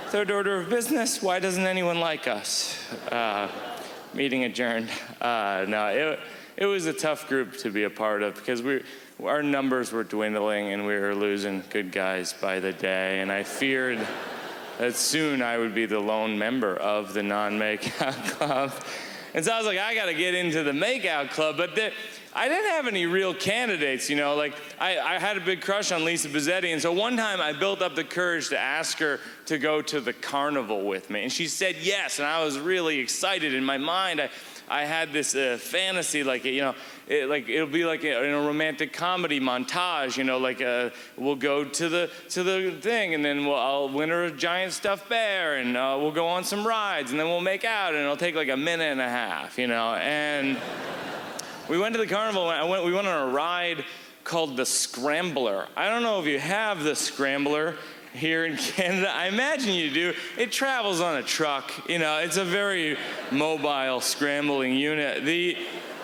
Third 0.09 0.29
order 0.29 0.61
of 0.61 0.69
business, 0.69 1.23
why 1.23 1.39
doesn't 1.39 1.65
anyone 1.65 1.99
like 1.99 2.27
us? 2.27 2.77
Uh, 3.11 3.49
meeting 4.13 4.43
adjourned. 4.43 4.91
Uh, 5.19 5.65
no, 5.67 5.87
it, 5.87 6.19
it 6.55 6.67
was 6.67 6.85
a 6.85 6.93
tough 6.93 7.27
group 7.27 7.57
to 7.57 7.71
be 7.71 7.85
a 7.85 7.89
part 7.89 8.21
of 8.21 8.35
because 8.35 8.61
we, 8.61 8.83
our 9.23 9.41
numbers 9.41 9.91
were 9.91 10.03
dwindling 10.03 10.71
and 10.71 10.85
we 10.85 10.93
were 10.93 11.15
losing 11.15 11.63
good 11.71 11.91
guys 11.91 12.31
by 12.31 12.59
the 12.59 12.73
day. 12.73 13.21
And 13.21 13.31
I 13.31 13.41
feared 13.41 14.07
that 14.78 14.95
soon 14.95 15.41
I 15.41 15.57
would 15.57 15.73
be 15.73 15.86
the 15.86 15.99
lone 15.99 16.38
member 16.38 16.75
of 16.75 17.13
the 17.13 17.23
non 17.23 17.57
makeout 17.59 18.30
club. 18.38 18.73
And 19.34 19.45
so 19.45 19.51
I 19.51 19.57
was 19.57 19.67
like, 19.67 19.78
I 19.78 19.93
got 19.93 20.05
to 20.05 20.13
get 20.13 20.34
into 20.34 20.63
the 20.63 20.71
makeout 20.71 21.30
club. 21.32 21.57
But 21.57 21.78
I 22.34 22.47
didn't 22.47 22.71
have 22.71 22.88
any 22.88 23.05
real 23.05 23.34
candidates, 23.34 24.09
you 24.09 24.15
know. 24.15 24.36
Like, 24.36 24.53
I, 24.80 24.97
I 24.97 25.19
had 25.19 25.38
a 25.38 25.41
big 25.41 25.61
crush 25.61 25.91
on 25.91 26.05
Lisa 26.05 26.30
Bizzetti. 26.30 26.71
And 26.71 26.82
so 26.82 26.91
one 26.91 27.17
time 27.17 27.41
I 27.41 27.53
built 27.53 27.82
up 27.82 27.95
the 27.95 28.03
courage 28.03 28.49
to 28.49 28.59
ask 28.59 28.97
her 28.99 29.19
to 29.47 29.57
go 29.57 29.82
to 29.82 29.99
the 29.99 30.13
carnival 30.13 30.86
with 30.86 31.09
me. 31.09 31.23
And 31.23 31.32
she 31.32 31.47
said 31.47 31.75
yes. 31.82 32.19
And 32.19 32.28
I 32.28 32.43
was 32.43 32.57
really 32.57 32.99
excited. 32.99 33.53
In 33.53 33.65
my 33.65 33.78
mind, 33.78 34.21
I, 34.21 34.30
I 34.70 34.84
had 34.84 35.13
this 35.13 35.34
uh, 35.34 35.57
fantasy, 35.59 36.24
like 36.24 36.43
you 36.43 36.61
know, 36.61 36.76
it, 37.07 37.30
like 37.30 37.47
it'll 37.47 37.68
be 37.68 37.86
like 37.86 38.03
a, 38.03 38.24
in 38.24 38.34
a 38.34 38.41
romantic 38.41 38.91
comedy 38.91 39.39
montage, 39.39 40.18
you 40.18 40.24
know, 40.24 40.38
like 40.38 40.61
uh, 40.61 40.89
we'll 41.15 41.36
go 41.36 41.63
to 41.63 41.89
the 41.89 42.09
to 42.30 42.43
the 42.43 42.72
thing, 42.82 43.13
and 43.13 43.24
then 43.24 43.45
we'll, 43.45 43.55
I'll 43.55 43.89
win 43.89 44.09
her 44.09 44.26
a 44.26 44.32
giant 44.32 44.74
stuffed 44.74 45.07
bear, 45.07 45.55
and 45.55 45.78
uh, 45.78 45.97
we'll 45.99 46.11
go 46.11 46.28
on 46.28 46.43
some 46.43 46.68
rides, 46.68 47.11
and 47.11 47.20
then 47.20 47.28
we'll 47.28 47.41
make 47.41 47.63
out, 47.63 47.93
and 47.93 48.03
it'll 48.03 48.18
take 48.18 48.36
like 48.36 48.49
a 48.49 48.57
minute 48.57 48.91
and 48.91 49.01
a 49.01 49.09
half, 49.09 49.57
you 49.57 49.68
know, 49.68 49.95
and 49.95 50.57
we 51.70 51.78
went 51.78 51.93
to 51.93 51.99
the 51.99 52.07
carnival. 52.07 52.49
I 52.49 52.63
went, 52.63 52.84
we 52.84 52.93
went 52.93 53.07
on 53.07 53.30
a 53.30 53.32
ride 53.32 53.86
called 54.24 54.57
the 54.57 54.65
Scrambler. 54.65 55.68
I 55.78 55.89
don't 55.89 56.03
know 56.03 56.20
if 56.20 56.26
you 56.26 56.39
have 56.39 56.84
the 56.84 56.95
Scrambler 56.95 57.76
here 58.18 58.45
in 58.45 58.57
Canada. 58.57 59.09
I 59.09 59.28
imagine 59.28 59.74
you 59.74 59.91
do. 59.91 60.13
It 60.38 60.51
travels 60.51 60.99
on 61.01 61.18
a 61.18 61.24
truck. 61.24 61.72
You 61.89 61.99
know, 61.99 62.18
it's 62.18 62.38
a 62.38 62.45
very 62.45 62.97
mobile 63.32 64.01
scrambling 64.01 64.74
unit. 64.74 65.24
The, 65.24 65.57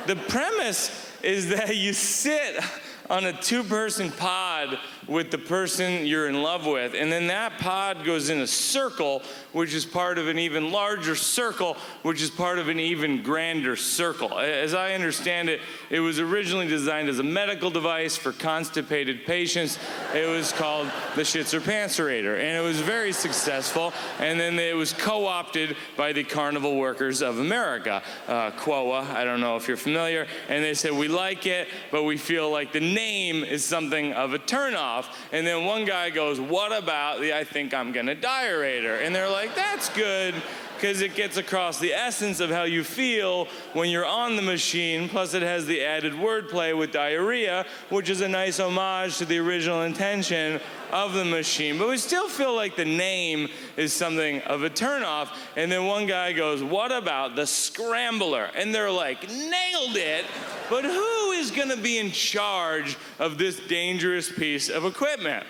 the 0.07 0.15
premise 0.15 1.11
is 1.21 1.49
that 1.49 1.75
you 1.75 1.93
sit 1.93 2.63
on 3.09 3.25
a 3.25 3.33
two 3.33 3.63
person 3.63 4.11
pod 4.11 4.79
with 5.07 5.31
the 5.31 5.37
person 5.37 6.05
you're 6.05 6.27
in 6.27 6.41
love 6.41 6.65
with. 6.65 6.93
And 6.95 7.11
then 7.11 7.27
that 7.27 7.59
pod 7.59 8.03
goes 8.05 8.29
in 8.29 8.39
a 8.39 8.47
circle, 8.47 9.21
which 9.51 9.73
is 9.73 9.85
part 9.85 10.17
of 10.17 10.27
an 10.27 10.39
even 10.39 10.71
larger 10.71 11.15
circle, 11.15 11.77
which 12.03 12.21
is 12.21 12.29
part 12.29 12.59
of 12.59 12.67
an 12.69 12.79
even 12.79 13.23
grander 13.23 13.75
circle. 13.75 14.39
As 14.39 14.73
I 14.73 14.93
understand 14.93 15.49
it, 15.49 15.61
it 15.89 15.99
was 15.99 16.19
originally 16.19 16.67
designed 16.67 17.09
as 17.09 17.19
a 17.19 17.23
medical 17.23 17.69
device 17.69 18.15
for 18.15 18.31
constipated 18.31 19.25
patients. 19.25 19.77
It 20.13 20.27
was 20.27 20.51
called 20.51 20.89
the 21.15 21.21
Schitzer 21.21 21.59
Pancerator, 21.59 22.39
and 22.39 22.57
it 22.57 22.61
was 22.61 22.79
very 22.79 23.11
successful. 23.11 23.93
And 24.19 24.39
then 24.39 24.57
it 24.59 24.75
was 24.75 24.93
co 24.93 25.25
opted 25.25 25.75
by 25.97 26.13
the 26.13 26.23
Carnival 26.23 26.77
Workers 26.77 27.21
of 27.21 27.39
America, 27.39 28.01
uh. 28.27 28.51
I 28.63 29.23
don't 29.23 29.41
know 29.41 29.55
if 29.55 29.67
you're 29.67 29.77
familiar. 29.77 30.27
And 30.49 30.63
they 30.63 30.73
said, 30.73 30.91
We 30.91 31.07
like 31.07 31.45
it, 31.45 31.67
but 31.91 32.03
we 32.03 32.17
feel 32.17 32.49
like 32.49 32.71
the 32.71 32.79
name 32.79 33.43
is 33.43 33.63
something 33.63 34.13
of 34.13 34.33
a 34.33 34.39
turnoff. 34.39 34.92
And 35.31 35.45
then 35.45 35.65
one 35.65 35.85
guy 35.85 36.09
goes, 36.09 36.39
What 36.39 36.71
about 36.77 37.19
the 37.19 37.33
I 37.33 37.43
think 37.43 37.73
I'm 37.73 37.91
gonna 37.91 38.15
diarator? 38.15 39.03
And 39.03 39.15
they're 39.15 39.29
like, 39.29 39.55
That's 39.55 39.89
good 39.89 40.35
because 40.83 40.99
it 40.99 41.15
gets 41.15 41.37
across 41.37 41.79
the 41.79 41.93
essence 41.93 42.41
of 42.41 42.49
how 42.49 42.63
you 42.63 42.83
feel 42.83 43.47
when 43.71 43.89
you're 43.89 44.05
on 44.05 44.35
the 44.35 44.41
machine. 44.41 45.07
Plus, 45.07 45.33
it 45.33 45.41
has 45.41 45.65
the 45.65 45.81
added 45.81 46.11
wordplay 46.11 46.77
with 46.77 46.91
diarrhea, 46.91 47.65
which 47.89 48.09
is 48.09 48.19
a 48.19 48.27
nice 48.27 48.59
homage 48.59 49.17
to 49.17 49.23
the 49.23 49.39
original 49.39 49.83
intention 49.83 50.59
of 50.91 51.13
the 51.13 51.23
machine. 51.23 51.77
But 51.77 51.87
we 51.87 51.95
still 51.95 52.27
feel 52.27 52.53
like 52.53 52.75
the 52.75 52.83
name 52.83 53.47
is 53.77 53.93
something 53.93 54.41
of 54.41 54.63
a 54.63 54.69
turnoff. 54.69 55.29
And 55.55 55.71
then 55.71 55.85
one 55.85 56.05
guy 56.05 56.33
goes, 56.33 56.61
What 56.61 56.91
about 56.91 57.37
the 57.37 57.47
scrambler? 57.47 58.49
And 58.53 58.75
they're 58.75 58.91
like, 58.91 59.29
Nailed 59.29 59.95
it. 59.95 60.25
But 60.69 60.85
who 60.85 61.31
is 61.31 61.51
going 61.51 61.69
to 61.69 61.77
be 61.77 61.97
in 61.97 62.11
charge 62.11 62.97
of 63.19 63.37
this 63.37 63.59
dangerous 63.59 64.31
piece 64.31 64.69
of 64.69 64.85
equipment? 64.85 65.45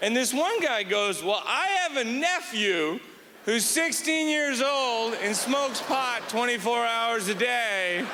And 0.00 0.16
this 0.16 0.32
one 0.32 0.60
guy 0.60 0.82
goes, 0.82 1.22
Well, 1.22 1.42
I 1.44 1.66
have 1.86 1.96
a 1.96 2.04
nephew 2.04 3.00
who's 3.44 3.64
16 3.64 4.28
years 4.28 4.62
old 4.62 5.14
and 5.14 5.34
smokes 5.34 5.80
pot 5.82 6.28
24 6.28 6.84
hours 6.84 7.28
a 7.28 7.34
day. 7.34 8.04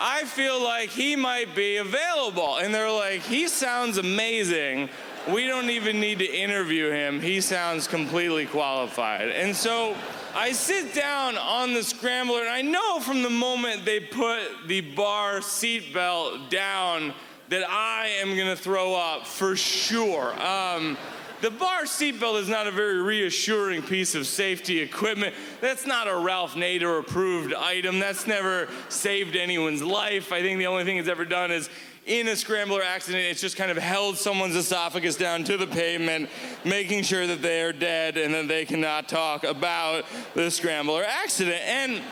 I 0.00 0.24
feel 0.24 0.62
like 0.62 0.90
he 0.90 1.16
might 1.16 1.54
be 1.56 1.76
available. 1.78 2.58
And 2.58 2.72
they're 2.72 2.90
like, 2.90 3.22
He 3.22 3.48
sounds 3.48 3.98
amazing. 3.98 4.88
We 5.28 5.46
don't 5.46 5.68
even 5.68 6.00
need 6.00 6.20
to 6.20 6.26
interview 6.26 6.90
him. 6.90 7.20
He 7.20 7.42
sounds 7.42 7.86
completely 7.86 8.46
qualified. 8.46 9.28
And 9.28 9.54
so 9.54 9.94
I 10.34 10.52
sit 10.52 10.94
down 10.94 11.36
on 11.38 11.74
the 11.74 11.82
scrambler, 11.82 12.40
and 12.40 12.48
I 12.48 12.62
know 12.62 13.00
from 13.00 13.22
the 13.22 13.30
moment 13.30 13.84
they 13.84 14.00
put 14.00 14.40
the 14.66 14.80
bar 14.80 15.40
seatbelt 15.40 16.50
down 16.50 17.14
that 17.48 17.68
I 17.68 18.08
am 18.20 18.36
gonna 18.36 18.56
throw 18.56 18.94
up 18.94 19.26
for 19.26 19.56
sure. 19.56 20.32
Um, 20.40 20.98
the 21.40 21.50
bar 21.50 21.82
seatbelt 21.82 22.40
is 22.40 22.48
not 22.48 22.66
a 22.66 22.70
very 22.70 23.00
reassuring 23.00 23.82
piece 23.82 24.14
of 24.14 24.26
safety 24.26 24.80
equipment. 24.80 25.34
That's 25.60 25.86
not 25.86 26.08
a 26.08 26.16
Ralph 26.16 26.54
Nader 26.54 26.98
approved 26.98 27.54
item. 27.54 27.98
That's 28.00 28.26
never 28.26 28.68
saved 28.88 29.36
anyone's 29.36 29.82
life. 29.82 30.32
I 30.32 30.42
think 30.42 30.58
the 30.58 30.66
only 30.66 30.84
thing 30.84 30.96
it's 30.96 31.08
ever 31.08 31.24
done 31.24 31.52
is 31.52 31.70
in 32.08 32.26
a 32.28 32.36
scrambler 32.36 32.82
accident, 32.82 33.24
it's 33.24 33.40
just 33.40 33.56
kind 33.56 33.70
of 33.70 33.76
held 33.76 34.16
someone's 34.16 34.56
esophagus 34.56 35.14
down 35.16 35.44
to 35.44 35.58
the 35.58 35.66
pavement, 35.66 36.30
making 36.64 37.02
sure 37.02 37.26
that 37.26 37.42
they 37.42 37.60
are 37.60 37.72
dead 37.72 38.16
and 38.16 38.32
that 38.32 38.48
they 38.48 38.64
cannot 38.64 39.08
talk 39.08 39.44
about 39.44 40.06
the 40.34 40.50
scrambler 40.50 41.04
accident. 41.04 41.60
And 41.66 42.02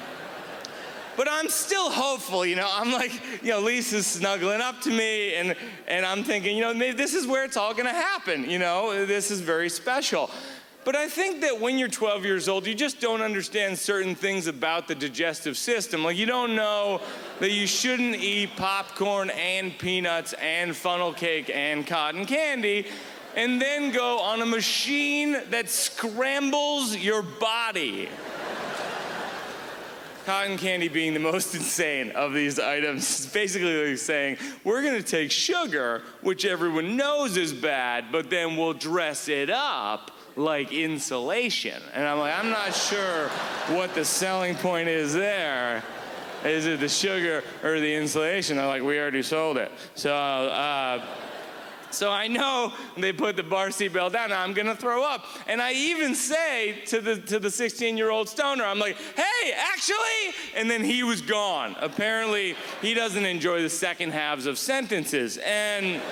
but 1.16 1.28
I'm 1.30 1.48
still 1.48 1.90
hopeful, 1.90 2.44
you 2.44 2.56
know. 2.56 2.68
I'm 2.70 2.92
like, 2.92 3.10
you 3.42 3.48
know, 3.48 3.60
Lisa's 3.60 4.06
snuggling 4.06 4.60
up 4.60 4.82
to 4.82 4.90
me, 4.90 5.34
and 5.34 5.56
and 5.88 6.04
I'm 6.04 6.22
thinking, 6.22 6.54
you 6.56 6.62
know, 6.62 6.74
maybe 6.74 6.94
this 6.94 7.14
is 7.14 7.26
where 7.26 7.44
it's 7.44 7.56
all 7.56 7.72
gonna 7.72 7.88
happen, 7.88 8.48
you 8.50 8.58
know. 8.58 9.06
This 9.06 9.30
is 9.30 9.40
very 9.40 9.70
special. 9.70 10.30
But 10.86 10.94
I 10.94 11.08
think 11.08 11.40
that 11.40 11.60
when 11.60 11.78
you're 11.78 11.88
12 11.88 12.24
years 12.24 12.48
old, 12.48 12.64
you 12.64 12.72
just 12.72 13.00
don't 13.00 13.20
understand 13.20 13.76
certain 13.76 14.14
things 14.14 14.46
about 14.46 14.86
the 14.86 14.94
digestive 14.94 15.56
system. 15.56 16.04
Like, 16.04 16.16
you 16.16 16.26
don't 16.26 16.54
know 16.54 17.00
that 17.40 17.50
you 17.50 17.66
shouldn't 17.66 18.14
eat 18.14 18.50
popcorn 18.54 19.30
and 19.30 19.76
peanuts 19.76 20.32
and 20.34 20.76
funnel 20.76 21.12
cake 21.12 21.50
and 21.52 21.84
cotton 21.84 22.24
candy 22.24 22.86
and 23.34 23.60
then 23.60 23.90
go 23.90 24.20
on 24.20 24.42
a 24.42 24.46
machine 24.46 25.36
that 25.50 25.68
scrambles 25.68 26.96
your 26.96 27.22
body. 27.22 28.08
Cotton 30.24 30.56
candy 30.56 30.86
being 30.86 31.14
the 31.14 31.20
most 31.20 31.52
insane 31.56 32.12
of 32.12 32.32
these 32.32 32.60
items. 32.60 33.02
It's 33.02 33.26
basically 33.26 33.96
saying, 33.96 34.36
we're 34.62 34.84
gonna 34.84 35.02
take 35.02 35.32
sugar, 35.32 36.04
which 36.20 36.44
everyone 36.44 36.96
knows 36.96 37.36
is 37.36 37.52
bad, 37.52 38.12
but 38.12 38.30
then 38.30 38.56
we'll 38.56 38.72
dress 38.72 39.26
it 39.26 39.50
up 39.50 40.12
like 40.36 40.72
insulation. 40.72 41.82
And 41.94 42.06
I'm 42.06 42.18
like, 42.18 42.38
I'm 42.38 42.50
not 42.50 42.74
sure 42.74 43.28
what 43.68 43.94
the 43.94 44.04
selling 44.04 44.54
point 44.56 44.88
is 44.88 45.14
there. 45.14 45.82
Is 46.44 46.66
it 46.66 46.80
the 46.80 46.88
sugar 46.88 47.42
or 47.64 47.80
the 47.80 47.94
insulation? 47.94 48.56
They're 48.58 48.66
like, 48.66 48.82
we 48.82 48.98
already 48.98 49.22
sold 49.22 49.56
it. 49.56 49.72
So, 49.94 50.14
uh, 50.14 51.04
so 51.90 52.10
I 52.10 52.28
know 52.28 52.74
they 52.98 53.12
put 53.12 53.36
the 53.36 53.42
bar 53.42 53.70
seat 53.70 53.92
belt 53.92 54.12
down. 54.12 54.30
I'm 54.30 54.52
gonna 54.52 54.76
throw 54.76 55.02
up. 55.02 55.24
And 55.46 55.62
I 55.62 55.72
even 55.72 56.14
say 56.14 56.82
to 56.86 57.00
the 57.00 57.16
to 57.22 57.38
the 57.38 57.50
16 57.50 57.96
year 57.96 58.10
old 58.10 58.28
stoner, 58.28 58.64
I'm 58.64 58.78
like, 58.78 58.96
hey, 59.16 59.52
actually, 59.56 60.34
and 60.54 60.70
then 60.70 60.84
he 60.84 61.02
was 61.02 61.22
gone. 61.22 61.74
Apparently, 61.80 62.54
he 62.82 62.92
doesn't 62.92 63.24
enjoy 63.24 63.62
the 63.62 63.70
second 63.70 64.12
halves 64.12 64.46
of 64.46 64.58
sentences. 64.58 65.38
And 65.38 66.02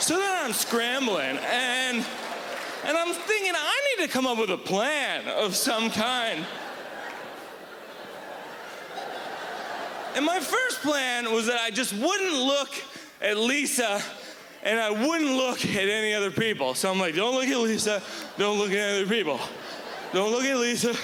so 0.00 0.16
then 0.16 0.44
I'm 0.44 0.52
scrambling 0.52 1.38
and 1.38 2.04
and 2.84 2.96
I'm 2.96 3.12
thinking 3.12 3.52
I 3.54 3.96
need 3.98 4.06
to 4.06 4.10
come 4.10 4.26
up 4.26 4.38
with 4.38 4.50
a 4.50 4.56
plan 4.56 5.28
of 5.28 5.54
some 5.54 5.90
kind. 5.90 6.46
And 10.16 10.24
my 10.24 10.40
first 10.40 10.80
plan 10.80 11.30
was 11.30 11.46
that 11.46 11.60
I 11.60 11.70
just 11.70 11.92
wouldn't 11.92 12.32
look 12.32 12.70
at 13.20 13.36
Lisa 13.36 14.02
and 14.62 14.80
I 14.80 14.90
wouldn't 14.90 15.30
look 15.30 15.64
at 15.64 15.88
any 15.88 16.14
other 16.14 16.30
people. 16.30 16.74
So 16.74 16.90
I'm 16.90 16.98
like, 16.98 17.14
don't 17.14 17.34
look 17.34 17.46
at 17.46 17.58
Lisa, 17.58 18.02
don't 18.38 18.58
look 18.58 18.70
at 18.70 18.78
any 18.78 19.02
other 19.02 19.14
people. 19.14 19.38
Don't 20.12 20.32
look 20.32 20.44
at 20.44 20.56
Lisa, 20.56 20.94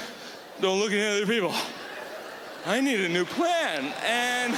don't 0.61 0.81
look 0.81 0.93
at 0.93 0.99
any 0.99 1.23
other 1.23 1.33
people. 1.33 1.55
I 2.65 2.81
need 2.81 3.01
a 3.01 3.09
new 3.09 3.25
plan. 3.25 3.95
And 4.03 4.55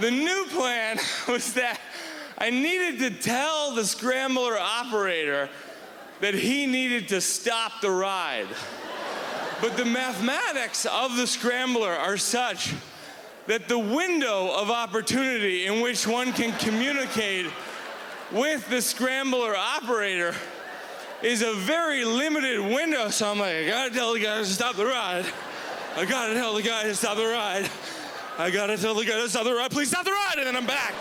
the 0.00 0.10
new 0.10 0.46
plan 0.50 0.98
was 1.28 1.52
that 1.54 1.78
I 2.40 2.48
needed 2.48 2.98
to 3.00 3.10
tell 3.10 3.74
the 3.74 3.84
scrambler 3.84 4.56
operator 4.58 5.50
that 6.20 6.32
he 6.32 6.66
needed 6.66 7.08
to 7.08 7.20
stop 7.20 7.82
the 7.82 7.90
ride. 7.90 8.48
But 9.60 9.76
the 9.76 9.84
mathematics 9.84 10.86
of 10.86 11.16
the 11.16 11.26
scrambler 11.26 11.92
are 11.92 12.16
such 12.16 12.72
that 13.46 13.68
the 13.68 13.78
window 13.78 14.54
of 14.56 14.70
opportunity 14.70 15.66
in 15.66 15.82
which 15.82 16.06
one 16.06 16.32
can 16.32 16.56
communicate 16.58 17.46
with 18.32 18.66
the 18.70 18.80
scrambler 18.80 19.54
operator 19.54 20.34
is 21.22 21.42
a 21.42 21.52
very 21.52 22.06
limited 22.06 22.58
window. 22.60 23.10
So 23.10 23.30
I'm 23.30 23.38
like, 23.38 23.54
I 23.54 23.68
gotta 23.68 23.94
tell 23.94 24.14
the 24.14 24.20
guy 24.20 24.38
to 24.38 24.46
stop 24.46 24.76
the 24.76 24.86
ride. 24.86 25.26
I 25.94 26.06
gotta 26.06 26.32
tell 26.32 26.54
the 26.54 26.62
guy 26.62 26.84
to 26.84 26.94
stop 26.94 27.18
the 27.18 27.26
ride. 27.26 27.68
I 28.38 28.50
gotta 28.50 28.78
tell 28.78 28.94
the 28.94 29.04
guy 29.04 29.20
to 29.20 29.28
stop 29.28 29.44
the 29.44 29.52
ride. 29.52 29.70
Please 29.70 29.88
stop 29.88 30.06
the 30.06 30.12
ride. 30.12 30.36
And 30.38 30.46
then 30.46 30.56
I'm 30.56 30.66
back. 30.66 30.94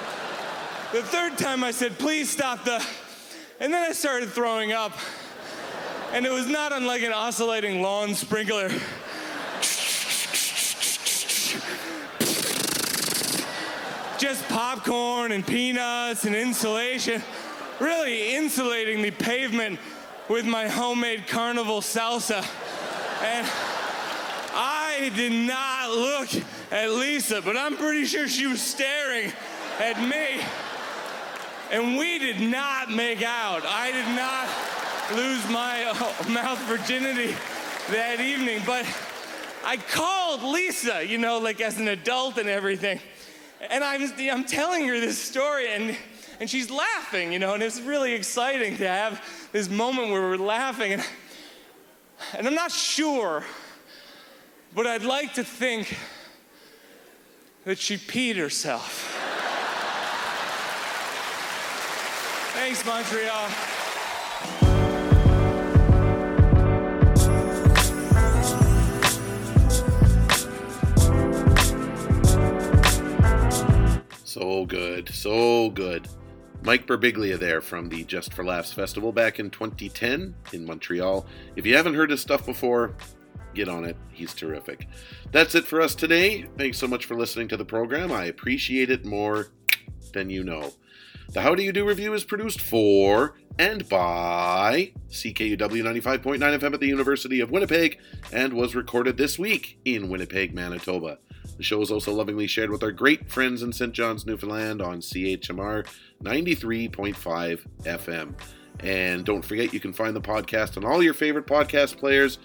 The 0.92 1.04
third 1.04 1.38
time 1.38 1.64
I 1.64 1.70
said, 1.70 2.00
please 2.00 2.32
stop 2.32 2.66
the. 2.66 2.84
And 3.60 3.72
then 3.72 3.88
I 3.88 3.94
started 3.94 4.30
throwing 4.30 4.72
up 4.72 4.94
and 6.12 6.26
it 6.26 6.32
was 6.32 6.48
not 6.48 6.72
unlike 6.72 7.04
an 7.04 7.14
oscillating 7.14 7.84
lawn 7.84 8.16
sprinkler. 8.16 8.70
Just 14.18 14.48
popcorn 14.50 15.32
and 15.32 15.46
peanuts 15.46 16.26
and 16.26 16.36
insulation, 16.36 17.22
really 17.80 18.36
insulating 18.36 19.04
the 19.04 19.12
pavement 19.12 19.80
with 20.28 20.46
my 20.48 20.68
homemade 20.68 21.28
carnival 21.28 21.82
salsa. 21.82 22.44
And 23.22 23.48
I 24.56 25.12
did 25.16 25.34
not 25.34 25.92
look 25.92 26.30
at 26.72 26.90
Lisa, 26.90 27.44
but 27.44 27.56
I'm 27.56 27.78
pretty 27.78 28.06
sure 28.06 28.28
she 28.28 28.48
was 28.48 28.60
staring 28.60 29.32
at 29.80 30.02
me. 30.02 30.42
And 31.72 31.98
we 31.98 32.18
did 32.18 32.42
not 32.42 32.90
make 32.90 33.22
out. 33.22 33.64
I 33.64 33.92
did 33.92 34.08
not 34.16 34.48
lose 35.16 35.48
my 35.50 35.84
uh, 35.86 36.30
mouth 36.30 36.60
virginity 36.62 37.36
that 37.90 38.20
evening. 38.20 38.62
But 38.66 38.88
I 39.64 39.78
called 39.78 40.42
Lisa, 40.42 41.06
you 41.06 41.20
know, 41.20 41.38
like 41.38 41.62
as 41.62 41.78
an 41.78 41.88
adult 41.88 42.40
and 42.40 42.50
everything. 42.50 43.00
And 43.70 43.84
I 43.84 43.98
was, 43.98 44.14
I'm 44.20 44.46
telling 44.46 44.88
her 44.88 45.00
this 45.00 45.20
story, 45.20 45.70
and, 45.72 45.96
and 46.40 46.50
she's 46.50 46.72
laughing, 46.72 47.34
you 47.34 47.40
know, 47.40 47.54
and 47.54 47.62
it's 47.62 47.80
really 47.80 48.14
exciting 48.14 48.78
to 48.78 48.88
have 48.88 49.24
this 49.52 49.70
moment 49.70 50.10
where 50.12 50.22
we're 50.22 50.38
laughing. 50.38 50.94
And, 50.94 51.06
and 52.36 52.48
I'm 52.48 52.56
not 52.56 52.72
sure, 52.72 53.44
but 54.74 54.88
I'd 54.88 55.04
like 55.04 55.36
to 55.36 55.44
think 55.44 55.96
that 57.66 57.78
she 57.78 57.98
peed 57.98 58.38
herself. 58.38 59.19
Thanks, 62.62 62.86
Montreal. 62.86 63.48
So 74.26 74.66
good, 74.66 75.08
so 75.08 75.70
good. 75.70 76.10
Mike 76.62 76.86
Birbiglia 76.86 77.40
there 77.40 77.62
from 77.62 77.88
the 77.88 78.04
Just 78.04 78.34
for 78.34 78.44
Laughs 78.44 78.74
Festival 78.74 79.14
back 79.14 79.40
in 79.40 79.50
2010 79.50 80.36
in 80.52 80.66
Montreal. 80.66 81.26
If 81.56 81.66
you 81.66 81.78
haven't 81.78 81.96
heard 81.96 82.12
his 82.12 82.20
stuff 82.20 82.46
before, 82.46 82.94
get 83.54 83.70
on 83.70 83.86
it. 83.86 83.96
He's 84.12 84.34
terrific. 84.34 84.90
That's 85.32 85.56
it 85.56 85.66
for 85.66 85.80
us 85.80 85.96
today. 85.96 86.46
Thanks 86.58 86.78
so 86.78 86.90
much 86.90 87.06
for 87.06 87.16
listening 87.16 87.48
to 87.48 87.58
the 87.58 87.64
program. 87.64 88.12
I 88.12 88.26
appreciate 88.26 88.92
it 88.92 89.06
more 89.06 89.48
than 90.12 90.30
you 90.30 90.44
know. 90.44 90.74
The 91.32 91.42
How 91.42 91.54
Do 91.54 91.62
You 91.62 91.72
Do 91.72 91.86
Revue 91.86 92.14
is 92.14 92.24
produced 92.24 92.60
for 92.60 93.36
and 93.60 93.88
by 93.88 94.94
CKUW 95.10 95.58
95.9 95.58 96.40
FM 96.40 96.74
at 96.74 96.80
the 96.80 96.88
University 96.88 97.40
of 97.40 97.52
Winnipeg 97.52 98.00
and 98.34 98.54
was 98.54 98.74
recorded 98.74 99.16
this 99.16 99.38
week 99.38 99.80
in 99.86 100.10
Winnipeg, 100.10 100.56
Manitoba. 100.56 101.20
The 101.58 101.62
show 101.62 101.84
is 101.84 101.92
also 101.92 102.12
lovingly 102.14 102.48
shared 102.48 102.72
with 102.72 102.82
our 102.82 102.92
great 102.92 103.30
friends 103.30 103.62
in 103.62 103.72
St. 103.74 103.94
John's, 103.94 104.26
Newfoundland 104.26 104.82
on 104.82 105.02
CHMR 105.02 105.86
93.5 106.24 107.66
FM. 107.84 108.34
And 108.80 109.24
don't 109.24 109.46
forget, 109.46 109.72
you 109.72 109.80
can 109.80 109.94
find 109.94 110.16
the 110.16 110.22
podcast 110.22 110.78
on 110.78 110.86
all 110.86 111.04
your 111.04 111.14
favorite 111.14 111.46
podcast 111.46 111.98
players. 111.98 112.40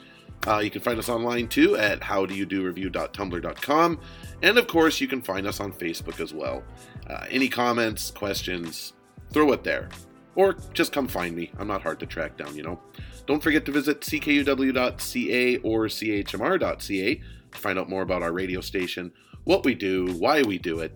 Uh, 0.46 0.58
you 0.58 0.70
can 0.70 0.82
find 0.82 0.98
us 0.98 1.08
online 1.08 1.48
too 1.48 1.76
at 1.76 2.00
howdoyoudorevue.tumblr.com. 2.00 4.00
And 4.42 4.58
of 4.58 4.66
course, 4.66 5.00
you 5.00 5.08
can 5.08 5.22
find 5.22 5.46
us 5.46 5.60
on 5.60 5.72
Facebook 5.72 6.20
as 6.20 6.34
well. 6.34 6.62
Uh, 7.08 7.24
any 7.30 7.48
comments, 7.48 8.10
questions, 8.10 8.92
throw 9.32 9.52
it 9.52 9.64
there. 9.64 9.88
Or 10.36 10.56
just 10.72 10.92
come 10.92 11.08
find 11.08 11.34
me. 11.34 11.50
I'm 11.58 11.68
not 11.68 11.82
hard 11.82 12.00
to 12.00 12.06
track 12.06 12.36
down, 12.36 12.56
you 12.56 12.62
know. 12.62 12.80
Don't 13.26 13.42
forget 13.42 13.64
to 13.66 13.72
visit 13.72 14.00
ckuw.ca 14.00 15.56
or 15.58 15.86
chmr.ca 15.86 17.20
to 17.52 17.58
find 17.58 17.78
out 17.78 17.88
more 17.88 18.02
about 18.02 18.22
our 18.22 18.32
radio 18.32 18.60
station, 18.60 19.12
what 19.44 19.64
we 19.64 19.74
do, 19.74 20.12
why 20.18 20.42
we 20.42 20.58
do 20.58 20.80
it, 20.80 20.94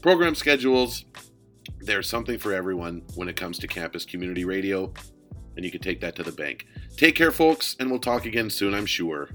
program 0.00 0.34
schedules. 0.34 1.04
There's 1.80 2.08
something 2.08 2.38
for 2.38 2.52
everyone 2.52 3.02
when 3.14 3.28
it 3.28 3.36
comes 3.36 3.58
to 3.58 3.68
campus 3.68 4.04
community 4.04 4.44
radio, 4.44 4.92
and 5.58 5.64
you 5.64 5.72
can 5.72 5.80
take 5.80 6.00
that 6.00 6.14
to 6.14 6.22
the 6.22 6.30
bank. 6.30 6.68
Take 6.96 7.16
care, 7.16 7.32
folks, 7.32 7.74
and 7.80 7.90
we'll 7.90 7.98
talk 7.98 8.24
again 8.24 8.48
soon, 8.48 8.74
I'm 8.74 8.86
sure. 8.86 9.28